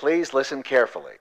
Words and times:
Please 0.00 0.32
listen 0.32 0.62
carefully. 0.62 1.12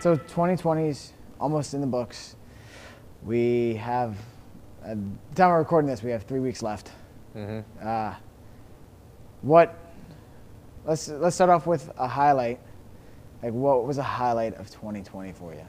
So 0.00 0.16
2020's 0.16 1.12
almost 1.38 1.74
in 1.74 1.82
the 1.82 1.86
books. 1.86 2.36
We 3.22 3.74
have, 3.74 4.16
at 4.82 4.96
the 4.96 5.34
time 5.34 5.50
we're 5.50 5.58
recording 5.58 5.90
this, 5.90 6.02
we 6.02 6.10
have 6.12 6.22
three 6.22 6.40
weeks 6.40 6.62
left. 6.62 6.90
Uh, 7.82 8.14
what? 9.42 9.78
Let's 10.86 11.08
let's 11.08 11.34
start 11.34 11.50
off 11.50 11.66
with 11.66 11.92
a 11.98 12.08
highlight. 12.08 12.60
Like, 13.42 13.52
what 13.52 13.86
was 13.86 13.98
a 13.98 14.02
highlight 14.02 14.54
of 14.54 14.70
2020 14.70 15.32
for 15.32 15.52
you? 15.52 15.66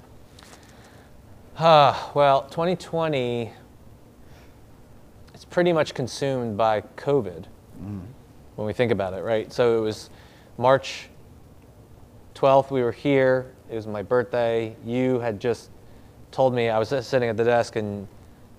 Uh, 1.57 1.97
well, 2.13 2.41
2020 2.49 3.49
it's 5.33 5.45
pretty 5.45 5.71
much 5.71 5.93
consumed 5.93 6.57
by 6.57 6.81
COVID 6.97 7.45
when 8.55 8.65
we 8.65 8.73
think 8.73 8.91
about 8.91 9.13
it, 9.13 9.21
right? 9.23 9.51
So 9.51 9.77
it 9.77 9.81
was 9.81 10.09
March 10.57 11.09
12th, 12.35 12.71
we 12.71 12.81
were 12.83 12.91
here. 12.91 13.53
It 13.69 13.75
was 13.75 13.87
my 13.87 14.01
birthday. 14.01 14.75
You 14.85 15.19
had 15.19 15.39
just 15.39 15.69
told 16.31 16.53
me, 16.53 16.69
I 16.69 16.77
was 16.79 16.89
sitting 17.05 17.29
at 17.29 17.37
the 17.37 17.43
desk, 17.43 17.75
and 17.77 18.07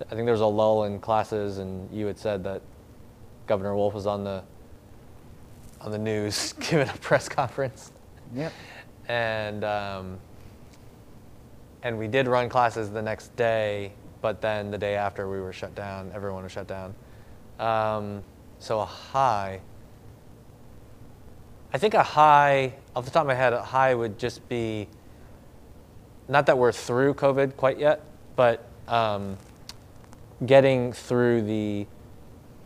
I 0.00 0.14
think 0.14 0.24
there 0.26 0.32
was 0.32 0.40
a 0.40 0.46
lull 0.46 0.84
in 0.84 0.98
classes, 0.98 1.58
and 1.58 1.90
you 1.90 2.06
had 2.06 2.18
said 2.18 2.44
that 2.44 2.62
Governor 3.46 3.74
Wolf 3.76 3.94
was 3.94 4.06
on 4.06 4.24
the 4.24 4.42
on 5.80 5.92
the 5.92 5.98
news 5.98 6.52
giving 6.60 6.88
a 6.88 6.92
press 6.94 7.28
conference 7.28 7.92
Yep. 8.34 8.52
and 9.08 9.64
um, 9.64 10.18
and 11.86 11.96
we 11.96 12.08
did 12.08 12.26
run 12.26 12.48
classes 12.48 12.90
the 12.90 13.00
next 13.00 13.34
day, 13.36 13.92
but 14.20 14.40
then 14.40 14.72
the 14.72 14.78
day 14.78 14.96
after 14.96 15.30
we 15.30 15.40
were 15.40 15.52
shut 15.52 15.72
down. 15.76 16.10
Everyone 16.12 16.42
was 16.42 16.50
shut 16.50 16.66
down. 16.66 16.96
Um, 17.60 18.24
so 18.58 18.80
a 18.80 18.84
high. 18.84 19.60
I 21.72 21.78
think 21.78 21.94
a 21.94 22.02
high, 22.02 22.74
off 22.96 23.04
the 23.04 23.12
top 23.12 23.20
of 23.20 23.28
my 23.28 23.34
head, 23.34 23.52
a 23.52 23.62
high 23.62 23.94
would 23.94 24.18
just 24.18 24.48
be. 24.48 24.88
Not 26.26 26.46
that 26.46 26.58
we're 26.58 26.72
through 26.72 27.14
COVID 27.14 27.56
quite 27.56 27.78
yet, 27.78 28.02
but 28.34 28.66
um, 28.88 29.38
getting 30.44 30.92
through 30.92 31.42
the 31.42 31.86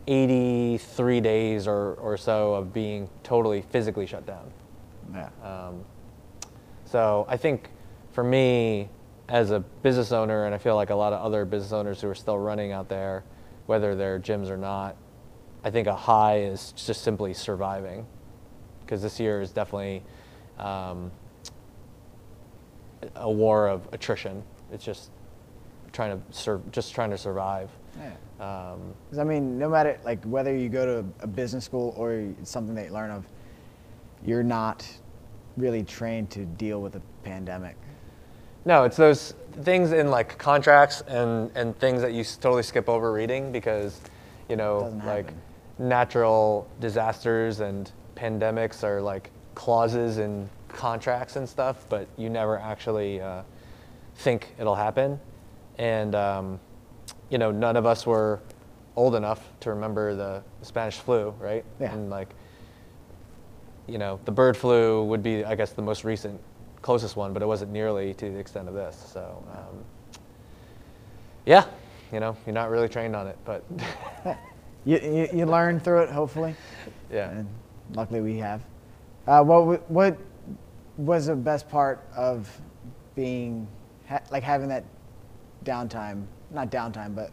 83 0.07 1.21
days 1.21 1.67
or, 1.67 1.93
or 1.93 2.17
so 2.17 2.55
of 2.55 2.73
being 2.73 3.07
totally 3.21 3.61
physically 3.69 4.07
shut 4.07 4.25
down. 4.25 4.51
Yeah. 5.13 5.29
Um, 5.43 5.85
so 6.85 7.27
I 7.29 7.37
think 7.37 7.69
for 8.13 8.23
me, 8.23 8.89
as 9.31 9.51
a 9.51 9.61
business 9.61 10.11
owner, 10.11 10.45
and 10.45 10.53
I 10.53 10.57
feel 10.57 10.75
like 10.75 10.89
a 10.89 10.95
lot 10.95 11.13
of 11.13 11.21
other 11.21 11.45
business 11.45 11.71
owners 11.71 12.01
who 12.01 12.09
are 12.09 12.15
still 12.15 12.37
running 12.37 12.73
out 12.73 12.89
there, 12.89 13.23
whether 13.65 13.95
they're 13.95 14.19
gyms 14.19 14.49
or 14.49 14.57
not, 14.57 14.97
I 15.63 15.71
think 15.71 15.87
a 15.87 15.95
high 15.95 16.41
is 16.41 16.73
just 16.73 17.01
simply 17.01 17.33
surviving, 17.33 18.05
because 18.81 19.01
this 19.01 19.21
year 19.21 19.39
is 19.41 19.51
definitely 19.51 20.03
um, 20.59 21.11
a 23.15 23.31
war 23.31 23.69
of 23.69 23.87
attrition. 23.93 24.43
It's 24.73 24.83
just 24.83 25.11
trying 25.93 26.19
to 26.21 26.33
sur- 26.37 26.61
just 26.71 26.93
trying 26.93 27.11
to 27.11 27.17
survive. 27.17 27.69
yeah. 27.97 28.11
Um, 28.73 28.93
'Cause, 29.09 29.19
I 29.19 29.23
mean, 29.23 29.57
no 29.57 29.69
matter 29.69 29.97
like 30.03 30.21
whether 30.25 30.53
you 30.55 30.67
go 30.67 30.85
to 30.85 31.05
a 31.21 31.27
business 31.27 31.63
school 31.63 31.93
or 31.95 32.11
it's 32.13 32.49
something 32.49 32.75
that 32.75 32.87
you 32.87 32.91
learn 32.93 33.11
of, 33.11 33.25
you're 34.25 34.43
not 34.43 34.85
really 35.57 35.83
trained 35.83 36.29
to 36.31 36.45
deal 36.45 36.81
with 36.81 36.95
a 36.95 37.01
pandemic. 37.23 37.75
No, 38.65 38.83
it's 38.83 38.97
those 38.97 39.33
things 39.63 39.91
in 39.91 40.09
like 40.09 40.37
contracts 40.37 41.01
and, 41.07 41.51
and 41.55 41.77
things 41.79 42.01
that 42.01 42.13
you 42.13 42.23
totally 42.23 42.63
skip 42.63 42.87
over 42.87 43.11
reading 43.11 43.51
because, 43.51 43.99
you 44.49 44.55
know, 44.55 44.93
like 45.05 45.25
happen. 45.25 45.41
natural 45.79 46.69
disasters 46.79 47.59
and 47.59 47.91
pandemics 48.15 48.83
are 48.83 49.01
like 49.01 49.31
clauses 49.55 50.17
in 50.19 50.49
contracts 50.67 51.35
and 51.35 51.47
stuff, 51.47 51.85
but 51.89 52.07
you 52.17 52.29
never 52.29 52.57
actually 52.59 53.19
uh, 53.19 53.41
think 54.15 54.53
it'll 54.59 54.75
happen. 54.75 55.19
And, 55.77 56.15
um, 56.15 56.59
you 57.29 57.37
know, 57.37 57.51
none 57.51 57.75
of 57.75 57.85
us 57.85 58.05
were 58.05 58.39
old 58.95 59.15
enough 59.15 59.49
to 59.61 59.71
remember 59.71 60.15
the 60.15 60.43
Spanish 60.61 60.97
flu, 60.97 61.33
right? 61.39 61.65
Yeah. 61.79 61.93
And 61.93 62.09
like, 62.09 62.29
you 63.87 63.97
know, 63.97 64.19
the 64.25 64.31
bird 64.31 64.55
flu 64.55 65.03
would 65.05 65.23
be, 65.23 65.43
I 65.43 65.55
guess, 65.55 65.71
the 65.71 65.81
most 65.81 66.03
recent, 66.03 66.39
closest 66.81 67.15
one, 67.15 67.33
but 67.33 67.41
it 67.41 67.45
wasn't 67.45 67.71
nearly 67.71 68.13
to 68.15 68.29
the 68.29 68.37
extent 68.37 68.67
of 68.67 68.73
this. 68.73 69.09
So, 69.13 69.43
um, 69.51 69.83
yeah, 71.45 71.65
you 72.11 72.19
know, 72.19 72.35
you're 72.45 72.53
not 72.53 72.69
really 72.69 72.89
trained 72.89 73.15
on 73.15 73.27
it, 73.27 73.37
but 73.45 73.63
You, 74.83 74.99
you, 74.99 75.27
you 75.39 75.45
learn 75.45 75.79
through 75.79 76.03
it, 76.03 76.09
hopefully. 76.09 76.55
yeah. 77.11 77.29
And 77.29 77.47
luckily 77.93 78.21
we 78.21 78.37
have. 78.37 78.61
Uh, 79.27 79.43
what, 79.43 79.89
what 79.91 80.17
was 80.97 81.27
the 81.27 81.35
best 81.35 81.69
part 81.69 82.03
of 82.15 82.49
being, 83.15 83.67
ha- 84.07 84.21
like 84.31 84.43
having 84.43 84.67
that 84.69 84.83
downtime, 85.65 86.25
not 86.49 86.71
downtime, 86.71 87.13
but 87.15 87.31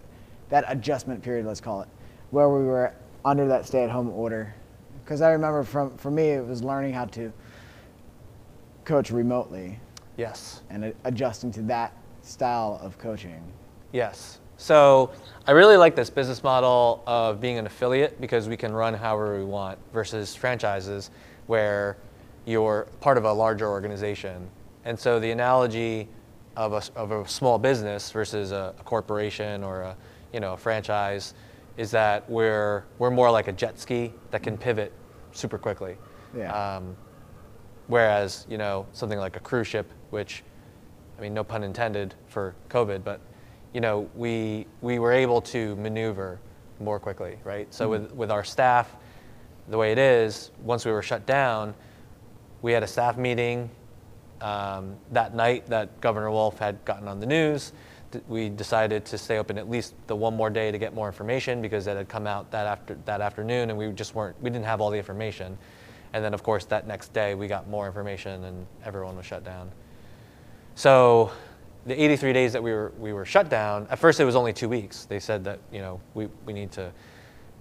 that 0.51 0.65
adjustment 0.69 1.23
period, 1.23 1.47
let's 1.47 1.61
call 1.61 1.81
it, 1.81 1.89
where 2.31 2.51
we 2.51 2.65
were 2.65 2.95
under 3.25 3.49
that 3.49 3.65
stay 3.67 3.83
at 3.83 3.91
home 3.91 4.11
order? 4.11 4.55
Because 5.03 5.23
I 5.23 5.31
remember 5.31 5.63
from, 5.63 5.97
for 5.97 6.11
me, 6.11 6.29
it 6.29 6.47
was 6.47 6.63
learning 6.63 6.93
how 6.93 7.07
to 7.07 7.33
coach 8.89 9.11
remotely 9.11 9.79
Yes. 10.17 10.63
and 10.71 10.95
adjusting 11.05 11.53
to 11.53 11.63
that 11.63 11.93
style 12.23 12.81
of 12.83 12.99
coaching. 12.99 13.41
Yes. 13.93 14.41
So 14.57 15.11
I 15.47 15.53
really 15.53 15.77
like 15.77 15.95
this 15.95 16.09
business 16.11 16.43
model 16.43 17.05
of 17.07 17.39
being 17.39 17.59
an 17.59 17.67
affiliate 17.67 18.19
because 18.19 18.49
we 18.49 18.57
can 18.57 18.73
run 18.73 18.95
however 18.95 19.39
we 19.39 19.45
want 19.45 19.79
versus 19.93 20.35
franchises 20.35 21.11
where 21.49 21.99
you're 22.47 22.89
part 23.01 23.19
of 23.19 23.25
a 23.25 23.33
larger 23.33 23.69
organization. 23.69 24.49
And 24.87 24.99
so 24.99 25.21
the 25.21 25.31
analogy 25.31 26.09
of 26.57 26.73
a, 26.73 26.83
of 26.99 27.13
a 27.13 27.29
small 27.29 27.59
business 27.59 28.11
versus 28.11 28.53
a, 28.53 28.75
a 28.81 28.83
corporation 28.85 29.63
or 29.63 29.83
a, 29.83 29.97
you 30.33 30.41
know, 30.41 30.55
a 30.55 30.57
franchise 30.57 31.35
is 31.77 31.91
that 31.91 32.29
we're, 32.29 32.85
we're 32.99 33.11
more 33.11 33.31
like 33.31 33.49
a 33.49 33.53
jet 33.53 33.79
ski 33.79 34.13
that 34.31 34.43
can 34.43 34.57
pivot 34.57 34.93
super 35.33 35.59
quickly. 35.59 35.97
Yeah. 36.37 36.53
Um, 36.77 36.97
whereas, 37.89 38.47
you 38.49 38.59
know, 38.59 38.87
something 38.93 39.19
like 39.19 39.37
a 39.37 39.41
cruise 39.41 39.67
ship, 39.67 39.91
which 40.11 40.45
I 41.19 41.23
mean, 41.23 41.35
no 41.35 41.43
pun 41.43 41.65
intended 41.65 42.15
for 42.29 42.55
COVID, 42.71 43.03
but 43.03 43.21
you 43.75 43.81
know, 43.81 44.09
we 44.15 44.67
we 44.81 44.99
were 44.99 45.13
able 45.13 45.41
to 45.43 45.75
maneuver 45.77 46.39
more 46.81 47.01
quickly, 47.01 47.39
right? 47.45 47.73
So 47.75 47.89
with 47.89 48.13
with 48.13 48.31
our 48.31 48.45
staff, 48.45 48.95
the 49.69 49.77
way 49.77 49.93
it 49.93 49.99
is, 49.99 50.53
once 50.63 50.85
we 50.85 50.93
were 50.93 51.03
shut 51.03 51.27
down, 51.27 51.75
we 52.63 52.73
had 52.73 52.83
a 52.83 52.87
staff 52.87 53.19
meeting 53.19 53.69
um, 54.41 54.97
that 55.13 55.35
night 55.35 55.67
that 55.67 56.01
Governor 56.01 56.31
Wolf 56.31 56.59
had 56.59 56.83
gotten 56.85 57.09
on 57.09 57.21
the 57.21 57.27
news. 57.27 57.73
We 58.27 58.49
decided 58.49 59.05
to 59.07 59.19
stay 59.19 59.37
open 59.37 59.59
at 59.59 59.69
least 59.69 59.95
the 60.07 60.17
one 60.17 60.35
more 60.35 60.49
day 60.49 60.71
to 60.71 60.79
get 60.79 60.95
more 60.95 61.09
information 61.09 61.61
because 61.61 61.87
it 61.87 61.97
had 61.97 62.09
come 62.09 62.27
out 62.27 62.51
that 62.53 62.67
after 62.67 62.97
that 63.05 63.21
afternoon, 63.21 63.71
and 63.71 63.79
we 63.79 63.91
just 63.93 64.15
weren't 64.15 64.41
we 64.41 64.51
didn't 64.51 64.65
have 64.65 64.81
all 64.81 64.91
the 64.91 64.99
information. 64.99 65.59
And 66.13 66.25
then, 66.25 66.35
of 66.35 66.43
course, 66.43 66.65
that 66.67 66.87
next 66.87 67.13
day 67.13 67.35
we 67.35 67.47
got 67.47 67.69
more 67.69 67.87
information, 67.87 68.45
and 68.45 68.67
everyone 68.85 69.17
was 69.17 69.27
shut 69.27 69.45
down. 69.45 69.71
So 70.75 71.33
the 71.87 72.01
83 72.01 72.33
days 72.33 72.53
that 72.53 72.63
we 72.63 72.73
were, 72.73 72.93
we 72.99 73.13
were 73.13 73.25
shut 73.25 73.49
down, 73.49 73.87
at 73.91 73.99
first 73.99 74.21
it 74.21 74.25
was 74.25 74.37
only 74.37 74.53
two 74.53 74.69
weeks. 74.69 75.05
They 75.07 75.19
said 75.19 75.45
that, 75.45 75.59
you 75.73 75.81
know, 75.81 76.01
we, 76.15 76.29
we 76.47 76.53
need 76.53 76.71
to 76.73 76.93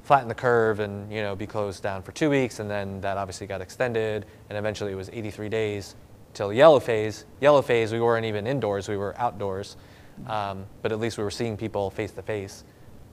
flatten 0.03 0.27
the 0.27 0.35
curve 0.35 0.79
and, 0.79 1.11
you 1.11 1.21
know, 1.21 1.35
be 1.35 1.47
closed 1.47 1.83
down 1.83 2.01
for 2.01 2.11
two 2.11 2.29
weeks. 2.29 2.59
And 2.59 2.69
then 2.69 3.01
that 3.01 3.17
obviously 3.17 3.47
got 3.47 3.59
extended. 3.59 4.25
And 4.49 4.57
eventually 4.57 4.91
it 4.91 4.95
was 4.95 5.09
83 5.11 5.49
days 5.49 5.95
till 6.33 6.53
yellow 6.53 6.79
phase. 6.79 7.25
Yellow 7.41 7.61
phase, 7.61 7.91
we 7.91 7.99
weren't 7.99 8.25
even 8.25 8.47
indoors, 8.47 8.87
we 8.87 8.97
were 8.97 9.17
outdoors. 9.17 9.75
Um, 10.27 10.65
but 10.81 10.91
at 10.91 10.99
least 10.99 11.17
we 11.17 11.23
were 11.23 11.31
seeing 11.31 11.57
people 11.57 11.89
face 11.89 12.11
to 12.11 12.21
face 12.21 12.63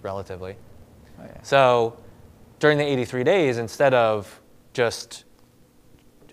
relatively. 0.03 0.57
Oh, 1.19 1.25
yeah. 1.25 1.43
So 1.43 1.97
during 2.61 2.79
the 2.79 2.85
83 2.85 3.25
days, 3.25 3.59
instead 3.59 3.95
of 3.95 4.41
just 4.75 5.25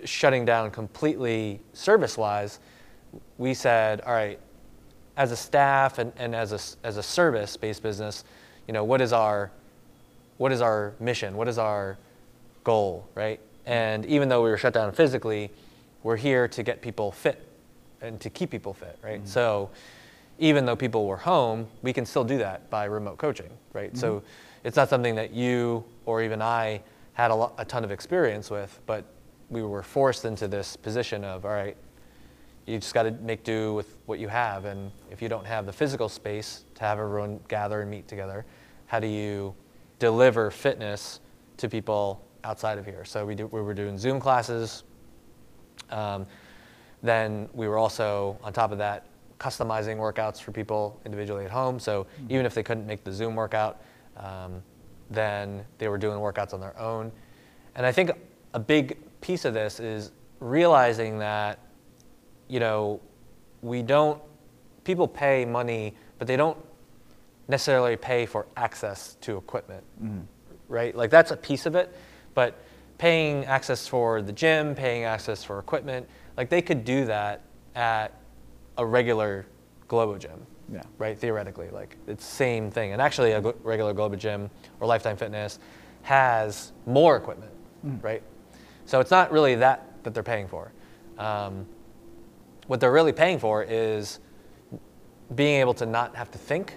shutting 0.03 0.43
down 0.43 0.71
completely 0.71 1.61
service 1.73 2.17
wise, 2.17 2.59
we 3.37 3.53
said, 3.53 4.01
all 4.01 4.13
right, 4.13 4.39
as 5.15 5.31
a 5.31 5.35
staff 5.37 5.99
and, 5.99 6.11
and 6.17 6.35
as 6.35 6.51
a, 6.51 6.85
as 6.87 6.97
a 6.97 7.03
service 7.03 7.55
based 7.55 7.83
business, 7.83 8.23
you 8.67 8.73
know, 8.73 8.83
what 8.83 9.01
is 9.01 9.13
our 9.13 9.51
what 10.37 10.51
is 10.51 10.59
our 10.59 10.93
mission? 10.99 11.37
What 11.37 11.47
is 11.47 11.59
our 11.59 11.99
goal, 12.63 13.07
right? 13.13 13.39
And 13.67 14.03
even 14.07 14.27
though 14.27 14.41
we 14.41 14.49
were 14.49 14.57
shut 14.57 14.73
down 14.73 14.91
physically, 14.91 15.51
we're 16.01 16.15
here 16.17 16.47
to 16.47 16.63
get 16.63 16.81
people 16.81 17.11
fit 17.11 17.47
and 18.01 18.19
to 18.21 18.29
keep 18.31 18.49
people 18.49 18.73
fit, 18.73 18.97
right? 19.03 19.19
Mm-hmm. 19.19 19.27
So 19.27 19.69
even 20.39 20.65
though 20.65 20.75
people 20.75 21.05
were 21.05 21.17
home, 21.17 21.67
we 21.83 21.93
can 21.93 22.07
still 22.07 22.23
do 22.23 22.39
that 22.39 22.71
by 22.71 22.85
remote 22.85 23.19
coaching, 23.19 23.51
right? 23.73 23.95
So 23.95 24.15
mm-hmm. 24.15 24.25
it's 24.63 24.77
not 24.77 24.89
something 24.89 25.13
that 25.13 25.31
you 25.31 25.83
or 26.07 26.23
even 26.23 26.41
I 26.41 26.81
had 27.21 27.31
a, 27.31 27.51
a 27.59 27.65
ton 27.65 27.83
of 27.83 27.91
experience 27.91 28.49
with, 28.49 28.79
but 28.87 29.05
we 29.49 29.61
were 29.61 29.83
forced 29.83 30.25
into 30.25 30.47
this 30.47 30.75
position 30.75 31.23
of, 31.23 31.45
all 31.45 31.51
right, 31.51 31.77
you 32.65 32.79
just 32.79 32.93
got 32.93 33.03
to 33.03 33.11
make 33.11 33.43
do 33.43 33.73
with 33.73 33.97
what 34.07 34.17
you 34.17 34.27
have. 34.27 34.65
And 34.65 34.91
if 35.11 35.21
you 35.21 35.29
don't 35.29 35.45
have 35.45 35.65
the 35.65 35.73
physical 35.73 36.09
space 36.09 36.65
to 36.75 36.81
have 36.81 36.97
everyone 36.97 37.39
gather 37.47 37.81
and 37.81 37.91
meet 37.91 38.07
together, 38.07 38.45
how 38.87 38.99
do 38.99 39.07
you 39.07 39.53
deliver 39.99 40.49
fitness 40.49 41.19
to 41.57 41.69
people 41.69 42.25
outside 42.43 42.79
of 42.79 42.85
here? 42.85 43.05
So 43.05 43.25
we, 43.25 43.35
do, 43.35 43.45
we 43.47 43.61
were 43.61 43.75
doing 43.75 43.99
Zoom 43.99 44.19
classes. 44.19 44.83
Um, 45.91 46.25
then 47.03 47.49
we 47.53 47.67
were 47.67 47.77
also, 47.77 48.39
on 48.43 48.51
top 48.51 48.71
of 48.71 48.79
that, 48.79 49.05
customizing 49.39 49.97
workouts 49.97 50.41
for 50.41 50.51
people 50.51 50.99
individually 51.05 51.45
at 51.45 51.51
home. 51.51 51.79
So 51.79 52.03
mm-hmm. 52.03 52.33
even 52.33 52.45
if 52.47 52.55
they 52.55 52.63
couldn't 52.63 52.87
make 52.87 53.03
the 53.03 53.11
Zoom 53.11 53.35
workout, 53.35 53.81
um, 54.17 54.63
then 55.11 55.63
they 55.77 55.87
were 55.87 55.97
doing 55.97 56.19
workouts 56.19 56.53
on 56.53 56.59
their 56.59 56.77
own. 56.79 57.11
And 57.75 57.85
I 57.85 57.91
think 57.91 58.11
a 58.53 58.59
big 58.59 58.97
piece 59.21 59.45
of 59.45 59.53
this 59.53 59.79
is 59.79 60.11
realizing 60.39 61.19
that, 61.19 61.59
you 62.47 62.59
know, 62.59 62.99
we 63.61 63.81
don't, 63.81 64.21
people 64.83 65.07
pay 65.07 65.45
money, 65.45 65.93
but 66.17 66.27
they 66.27 66.35
don't 66.35 66.57
necessarily 67.47 67.95
pay 67.95 68.25
for 68.25 68.47
access 68.57 69.15
to 69.21 69.37
equipment, 69.37 69.83
mm. 70.03 70.23
right? 70.67 70.95
Like 70.95 71.11
that's 71.11 71.31
a 71.31 71.37
piece 71.37 71.65
of 71.65 71.75
it, 71.75 71.95
but 72.33 72.57
paying 72.97 73.45
access 73.45 73.87
for 73.87 74.21
the 74.21 74.31
gym, 74.31 74.73
paying 74.73 75.03
access 75.03 75.43
for 75.43 75.59
equipment, 75.59 76.07
like 76.37 76.49
they 76.49 76.61
could 76.61 76.83
do 76.85 77.05
that 77.05 77.41
at 77.75 78.13
a 78.77 78.85
regular 78.85 79.45
Globo 79.87 80.17
gym. 80.17 80.45
Yeah. 80.71 80.83
Right. 80.97 81.17
Theoretically, 81.17 81.69
like 81.69 81.97
it's 82.07 82.23
same 82.23 82.71
thing. 82.71 82.93
And 82.93 83.01
actually, 83.01 83.31
a 83.31 83.41
regular 83.63 83.93
Globo 83.93 84.15
gym 84.15 84.49
or 84.79 84.87
Lifetime 84.87 85.17
Fitness 85.17 85.59
has 86.03 86.71
more 86.85 87.17
equipment, 87.17 87.51
mm. 87.85 88.01
right? 88.03 88.23
So 88.85 88.99
it's 88.99 89.11
not 89.11 89.31
really 89.31 89.55
that 89.55 90.03
that 90.03 90.13
they're 90.13 90.23
paying 90.23 90.47
for. 90.47 90.71
Um, 91.17 91.65
what 92.67 92.79
they're 92.79 92.91
really 92.91 93.11
paying 93.11 93.37
for 93.37 93.63
is 93.63 94.19
being 95.35 95.59
able 95.59 95.73
to 95.75 95.85
not 95.85 96.15
have 96.15 96.31
to 96.31 96.37
think. 96.37 96.75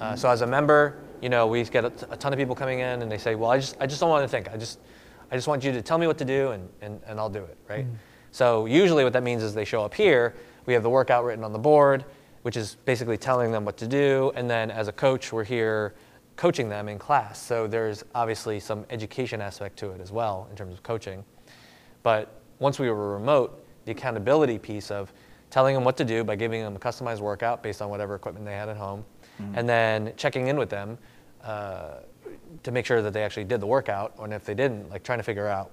Uh, 0.00 0.16
so 0.16 0.28
as 0.28 0.40
a 0.40 0.46
member, 0.46 0.98
you 1.20 1.28
know, 1.28 1.46
we 1.46 1.62
get 1.64 1.84
a, 1.84 1.90
t- 1.90 2.06
a 2.10 2.16
ton 2.16 2.32
of 2.32 2.38
people 2.38 2.54
coming 2.54 2.80
in 2.80 3.02
and 3.02 3.10
they 3.10 3.18
say, 3.18 3.34
well, 3.34 3.50
I 3.50 3.58
just, 3.58 3.76
I 3.80 3.86
just 3.86 4.00
don't 4.00 4.10
want 4.10 4.24
to 4.24 4.28
think. 4.28 4.48
I 4.48 4.56
just, 4.56 4.80
I 5.30 5.36
just 5.36 5.46
want 5.46 5.62
you 5.62 5.72
to 5.72 5.82
tell 5.82 5.98
me 5.98 6.06
what 6.06 6.18
to 6.18 6.24
do 6.24 6.50
and, 6.52 6.68
and, 6.80 7.00
and 7.06 7.18
I'll 7.18 7.30
do 7.30 7.44
it, 7.44 7.56
right? 7.68 7.86
Mm. 7.86 7.96
So 8.32 8.66
usually 8.66 9.04
what 9.04 9.12
that 9.12 9.22
means 9.22 9.42
is 9.42 9.54
they 9.54 9.64
show 9.64 9.84
up 9.84 9.94
here, 9.94 10.34
we 10.66 10.74
have 10.74 10.82
the 10.82 10.90
workout 10.90 11.24
written 11.24 11.44
on 11.44 11.52
the 11.52 11.58
board, 11.58 12.04
which 12.42 12.56
is 12.56 12.76
basically 12.84 13.16
telling 13.16 13.52
them 13.52 13.64
what 13.64 13.76
to 13.76 13.86
do. 13.86 14.32
And 14.34 14.48
then 14.48 14.70
as 14.70 14.88
a 14.88 14.92
coach, 14.92 15.32
we're 15.32 15.44
here 15.44 15.94
coaching 16.36 16.68
them 16.68 16.88
in 16.88 16.98
class. 16.98 17.40
So 17.40 17.66
there's 17.66 18.04
obviously 18.14 18.60
some 18.60 18.86
education 18.90 19.40
aspect 19.40 19.78
to 19.80 19.90
it 19.90 20.00
as 20.00 20.10
well 20.10 20.48
in 20.50 20.56
terms 20.56 20.72
of 20.72 20.82
coaching. 20.82 21.24
But 22.02 22.40
once 22.58 22.78
we 22.78 22.88
were 22.88 23.14
remote, 23.14 23.64
the 23.84 23.92
accountability 23.92 24.58
piece 24.58 24.90
of 24.90 25.12
telling 25.50 25.74
them 25.74 25.84
what 25.84 25.96
to 25.96 26.04
do 26.04 26.24
by 26.24 26.36
giving 26.36 26.62
them 26.62 26.76
a 26.76 26.78
customized 26.78 27.20
workout 27.20 27.62
based 27.62 27.82
on 27.82 27.90
whatever 27.90 28.14
equipment 28.14 28.46
they 28.46 28.54
had 28.54 28.68
at 28.68 28.76
home, 28.76 29.04
mm-hmm. 29.40 29.58
and 29.58 29.68
then 29.68 30.12
checking 30.16 30.46
in 30.46 30.56
with 30.56 30.70
them 30.70 30.96
uh, 31.42 31.96
to 32.62 32.70
make 32.70 32.86
sure 32.86 33.02
that 33.02 33.12
they 33.12 33.22
actually 33.22 33.44
did 33.44 33.60
the 33.60 33.66
workout, 33.66 34.14
and 34.20 34.32
if 34.32 34.44
they 34.44 34.54
didn't, 34.54 34.88
like 34.90 35.02
trying 35.02 35.18
to 35.18 35.24
figure 35.24 35.48
out, 35.48 35.72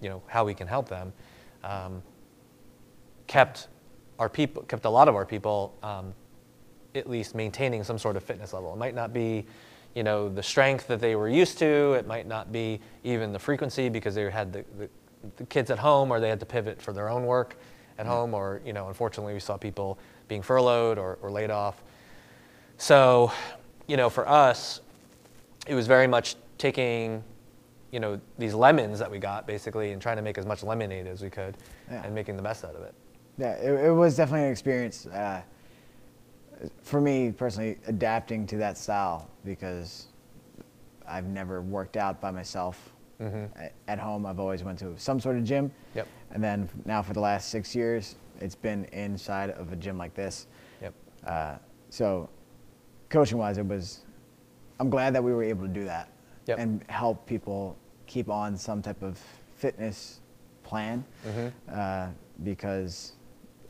you 0.00 0.08
know, 0.08 0.22
how 0.26 0.44
we 0.44 0.54
can 0.54 0.66
help 0.66 0.88
them, 0.88 1.12
um, 1.62 2.02
kept 3.26 3.68
our 4.18 4.28
people, 4.28 4.62
kept 4.64 4.84
a 4.84 4.90
lot 4.90 5.08
of 5.08 5.14
our 5.14 5.26
people 5.26 5.74
um, 5.82 6.14
at 6.94 7.08
least 7.08 7.34
maintaining 7.34 7.84
some 7.84 7.98
sort 7.98 8.16
of 8.16 8.22
fitness 8.22 8.52
level. 8.52 8.72
It 8.72 8.76
might 8.76 8.94
not 8.94 9.12
be, 9.12 9.46
you 9.94 10.02
know, 10.02 10.28
the 10.28 10.42
strength 10.42 10.86
that 10.88 11.00
they 11.00 11.16
were 11.16 11.28
used 11.28 11.58
to. 11.58 11.92
It 11.94 12.06
might 12.06 12.26
not 12.26 12.52
be 12.52 12.80
even 13.04 13.32
the 13.32 13.38
frequency 13.38 13.88
because 13.88 14.14
they 14.14 14.30
had 14.30 14.52
the, 14.52 14.64
the 14.78 14.88
the 15.36 15.46
kids 15.46 15.70
at 15.70 15.78
home 15.78 16.10
or 16.10 16.20
they 16.20 16.28
had 16.28 16.40
to 16.40 16.46
pivot 16.46 16.80
for 16.80 16.92
their 16.92 17.08
own 17.08 17.24
work 17.24 17.56
at 17.98 18.06
home 18.06 18.34
or 18.34 18.60
you 18.64 18.72
know 18.72 18.88
unfortunately 18.88 19.34
we 19.34 19.40
saw 19.40 19.56
people 19.56 19.98
being 20.28 20.42
furloughed 20.42 20.98
or, 20.98 21.18
or 21.22 21.30
laid 21.30 21.50
off 21.50 21.82
so 22.76 23.32
you 23.86 23.96
know 23.96 24.10
for 24.10 24.28
us 24.28 24.80
it 25.66 25.74
was 25.74 25.86
very 25.86 26.06
much 26.06 26.36
taking 26.58 27.22
you 27.90 28.00
know 28.00 28.20
these 28.38 28.54
lemons 28.54 28.98
that 28.98 29.10
we 29.10 29.18
got 29.18 29.46
basically 29.46 29.92
and 29.92 30.02
trying 30.02 30.16
to 30.16 30.22
make 30.22 30.38
as 30.38 30.46
much 30.46 30.62
lemonade 30.62 31.06
as 31.06 31.22
we 31.22 31.30
could 31.30 31.56
yeah. 31.90 32.02
and 32.04 32.14
making 32.14 32.36
the 32.36 32.42
best 32.42 32.64
out 32.64 32.74
of 32.74 32.82
it 32.82 32.94
yeah 33.38 33.52
it, 33.54 33.86
it 33.86 33.92
was 33.92 34.16
definitely 34.16 34.46
an 34.46 34.52
experience 34.52 35.06
uh, 35.06 35.42
for 36.82 37.00
me 37.00 37.32
personally 37.32 37.78
adapting 37.86 38.46
to 38.46 38.56
that 38.56 38.78
style 38.78 39.28
because 39.44 40.06
i've 41.06 41.26
never 41.26 41.60
worked 41.60 41.96
out 41.96 42.20
by 42.20 42.30
myself 42.30 42.92
Mm-hmm. 43.20 43.66
At 43.88 43.98
home, 43.98 44.26
I've 44.26 44.40
always 44.40 44.62
went 44.62 44.78
to 44.80 44.94
some 44.96 45.20
sort 45.20 45.36
of 45.36 45.44
gym. 45.44 45.70
Yep. 45.94 46.06
And 46.32 46.42
then 46.42 46.68
now 46.84 47.02
for 47.02 47.12
the 47.14 47.20
last 47.20 47.50
six 47.50 47.74
years, 47.74 48.16
it's 48.40 48.54
been 48.54 48.84
inside 48.86 49.50
of 49.50 49.72
a 49.72 49.76
gym 49.76 49.96
like 49.96 50.14
this. 50.14 50.46
Yep. 50.82 50.94
Uh, 51.26 51.56
so, 51.88 52.28
coaching 53.08 53.38
wise, 53.38 53.58
it 53.58 53.66
was. 53.66 54.00
I'm 54.78 54.90
glad 54.90 55.14
that 55.14 55.24
we 55.24 55.32
were 55.32 55.42
able 55.42 55.62
to 55.62 55.72
do 55.72 55.84
that 55.84 56.10
yep. 56.44 56.58
and 56.58 56.84
help 56.88 57.26
people 57.26 57.78
keep 58.06 58.28
on 58.28 58.58
some 58.58 58.82
type 58.82 59.02
of 59.02 59.18
fitness 59.54 60.20
plan 60.64 61.02
mm-hmm. 61.26 61.48
uh, 61.72 62.08
because 62.44 63.12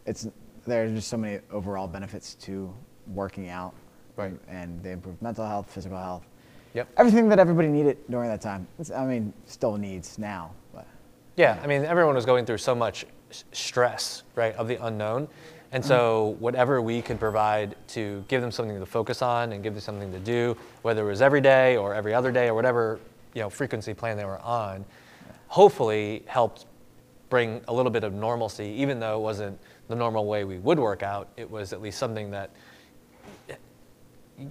it's 0.07 0.29
there's 0.67 0.93
just 0.93 1.09
so 1.09 1.17
many 1.17 1.41
overall 1.51 1.87
benefits 1.87 2.35
to 2.35 2.73
working 3.09 3.49
out. 3.49 3.75
Right. 4.17 4.35
And 4.49 4.83
they 4.83 4.93
improve 4.93 5.21
mental 5.21 5.47
health, 5.47 5.71
physical 5.71 5.99
health 5.99 6.25
Yep. 6.77 6.89
Everything 6.99 7.31
that 7.31 7.39
everybody 7.39 7.69
needed 7.69 7.97
during 8.11 8.29
that 8.29 8.43
time. 8.43 8.69
It's, 8.79 8.91
I 8.91 9.07
mean, 9.07 9.33
still 9.47 9.79
needs 9.79 10.19
now. 10.19 10.53
But, 10.75 10.87
yeah, 11.35 11.59
I 11.63 11.67
mean, 11.67 11.87
everyone 11.87 12.15
was 12.15 12.27
going 12.27 12.45
through 12.45 12.59
so 12.59 12.75
much 12.75 13.07
stress, 13.53 14.25
right, 14.35 14.55
of 14.57 14.69
the 14.69 14.85
unknown. 14.85 15.27
And 15.73 15.83
so, 15.83 16.33
mm-hmm. 16.33 16.43
whatever 16.43 16.83
we 16.83 17.01
could 17.01 17.19
provide 17.19 17.77
to 17.89 18.23
give 18.29 18.43
them 18.43 18.51
something 18.51 18.79
to 18.79 18.85
focus 18.85 19.23
on 19.23 19.53
and 19.53 19.63
give 19.63 19.73
them 19.73 19.81
something 19.81 20.13
to 20.13 20.19
do, 20.19 20.55
whether 20.83 21.03
it 21.07 21.09
was 21.09 21.23
every 21.23 21.41
day 21.41 21.79
or 21.79 21.95
every 21.95 22.13
other 22.13 22.31
day 22.31 22.49
or 22.49 22.55
whatever 22.55 23.01
you 23.35 23.41
know 23.41 23.49
frequency 23.49 23.95
plan 23.95 24.19
they 24.19 24.27
were 24.27 24.41
on, 24.41 24.85
hopefully 25.49 26.25
helped 26.27 26.67
bring 27.31 27.63
a 27.69 27.73
little 27.73 27.91
bit 27.91 28.05
of 28.05 28.13
normalcy, 28.13 28.67
even 28.77 29.01
though 29.01 29.19
it 29.19 29.23
wasn't 29.23 29.59
the 29.89 29.95
normal 29.95 30.27
way 30.27 30.45
we 30.45 30.59
would 30.59 30.79
work 30.79 31.03
out. 31.03 31.31
It 31.37 31.51
was 31.51 31.73
at 31.73 31.81
least 31.81 31.99
something 31.99 32.31
that 32.31 32.51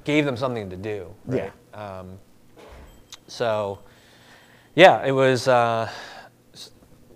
gave 0.03 0.25
them 0.25 0.37
something 0.37 0.69
to 0.69 0.77
do. 0.77 1.13
Right? 1.25 1.51
Yeah. 1.73 1.99
Um, 1.99 2.17
so, 3.27 3.79
yeah, 4.75 5.05
it 5.05 5.11
was 5.11 5.47
uh, 5.47 5.89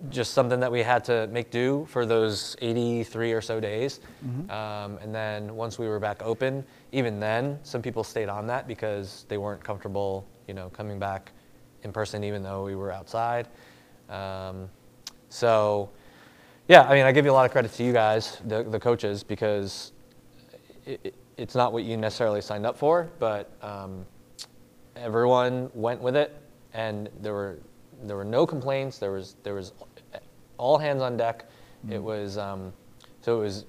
just 0.08 0.32
something 0.32 0.60
that 0.60 0.70
we 0.70 0.82
had 0.82 1.04
to 1.04 1.26
make 1.28 1.50
do 1.50 1.86
for 1.88 2.06
those 2.06 2.56
83 2.60 3.32
or 3.32 3.40
so 3.40 3.60
days. 3.60 4.00
Mm-hmm. 4.24 4.50
Um, 4.50 4.98
and 4.98 5.14
then 5.14 5.54
once 5.54 5.78
we 5.78 5.88
were 5.88 5.98
back 5.98 6.22
open, 6.22 6.64
even 6.92 7.20
then, 7.20 7.58
some 7.62 7.82
people 7.82 8.02
stayed 8.02 8.28
on 8.28 8.46
that 8.46 8.66
because 8.66 9.26
they 9.28 9.38
weren't 9.38 9.62
comfortable, 9.62 10.26
you 10.48 10.54
know, 10.54 10.68
coming 10.70 10.98
back 10.98 11.32
in 11.82 11.92
person, 11.92 12.24
even 12.24 12.42
though 12.42 12.64
we 12.64 12.74
were 12.74 12.92
outside. 12.92 13.48
Um, 14.08 14.68
so, 15.28 15.90
yeah, 16.70 16.82
I 16.82 16.94
mean, 16.94 17.04
I 17.04 17.10
give 17.10 17.24
you 17.24 17.32
a 17.32 17.34
lot 17.34 17.46
of 17.46 17.50
credit 17.50 17.72
to 17.72 17.82
you 17.82 17.92
guys, 17.92 18.40
the, 18.46 18.62
the 18.62 18.78
coaches, 18.78 19.24
because 19.24 19.90
it, 20.86 21.16
it's 21.36 21.56
not 21.56 21.72
what 21.72 21.82
you 21.82 21.96
necessarily 21.96 22.40
signed 22.40 22.64
up 22.64 22.78
for, 22.78 23.10
but 23.18 23.50
um, 23.60 24.06
everyone 24.94 25.68
went 25.74 26.00
with 26.00 26.14
it, 26.14 26.40
and 26.72 27.08
there 27.22 27.34
were 27.34 27.58
there 28.04 28.16
were 28.16 28.24
no 28.24 28.46
complaints. 28.46 28.98
There 28.98 29.10
was 29.10 29.34
there 29.42 29.54
was 29.54 29.72
all 30.58 30.78
hands 30.78 31.02
on 31.02 31.16
deck. 31.16 31.50
Mm-hmm. 31.84 31.94
It 31.94 32.02
was 32.04 32.38
um, 32.38 32.72
so 33.20 33.40
it 33.40 33.42
was 33.42 33.64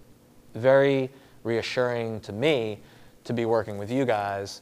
very 0.53 1.09
reassuring 1.43 2.19
to 2.19 2.31
me 2.31 2.81
to 3.23 3.33
be 3.33 3.45
working 3.45 3.79
with 3.79 3.89
you 3.89 4.05
guys. 4.05 4.61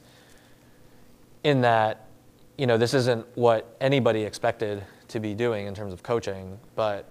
In 1.44 1.60
that, 1.60 2.06
you 2.56 2.66
know, 2.66 2.78
this 2.78 2.94
isn't 2.94 3.26
what 3.36 3.76
anybody 3.82 4.22
expected 4.22 4.82
to 5.08 5.20
be 5.20 5.34
doing 5.34 5.66
in 5.66 5.74
terms 5.74 5.92
of 5.92 6.02
coaching, 6.02 6.58
but 6.74 7.04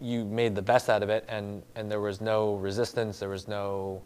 you 0.00 0.24
made 0.24 0.54
the 0.54 0.62
best 0.62 0.88
out 0.88 1.02
of 1.02 1.10
it, 1.10 1.24
and 1.28 1.62
and 1.74 1.90
there 1.90 2.00
was 2.00 2.20
no 2.20 2.54
resistance. 2.54 3.18
There 3.18 3.28
was 3.28 3.48
no 3.48 4.02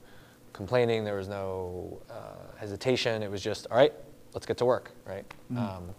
complaining. 0.53 1.05
There 1.05 1.17
was 1.17 1.29
no 1.29 2.00
uh, 2.11 2.57
hesitation. 2.59 3.23
It 3.23 3.31
was 3.31 3.43
just, 3.43 3.67
all 3.71 3.76
right, 3.76 3.93
let's 4.33 4.47
get 4.47 4.57
to 4.59 4.65
work, 4.65 4.93
right? 5.07 5.25
Mm. 5.53 5.59
Um, 5.59 5.95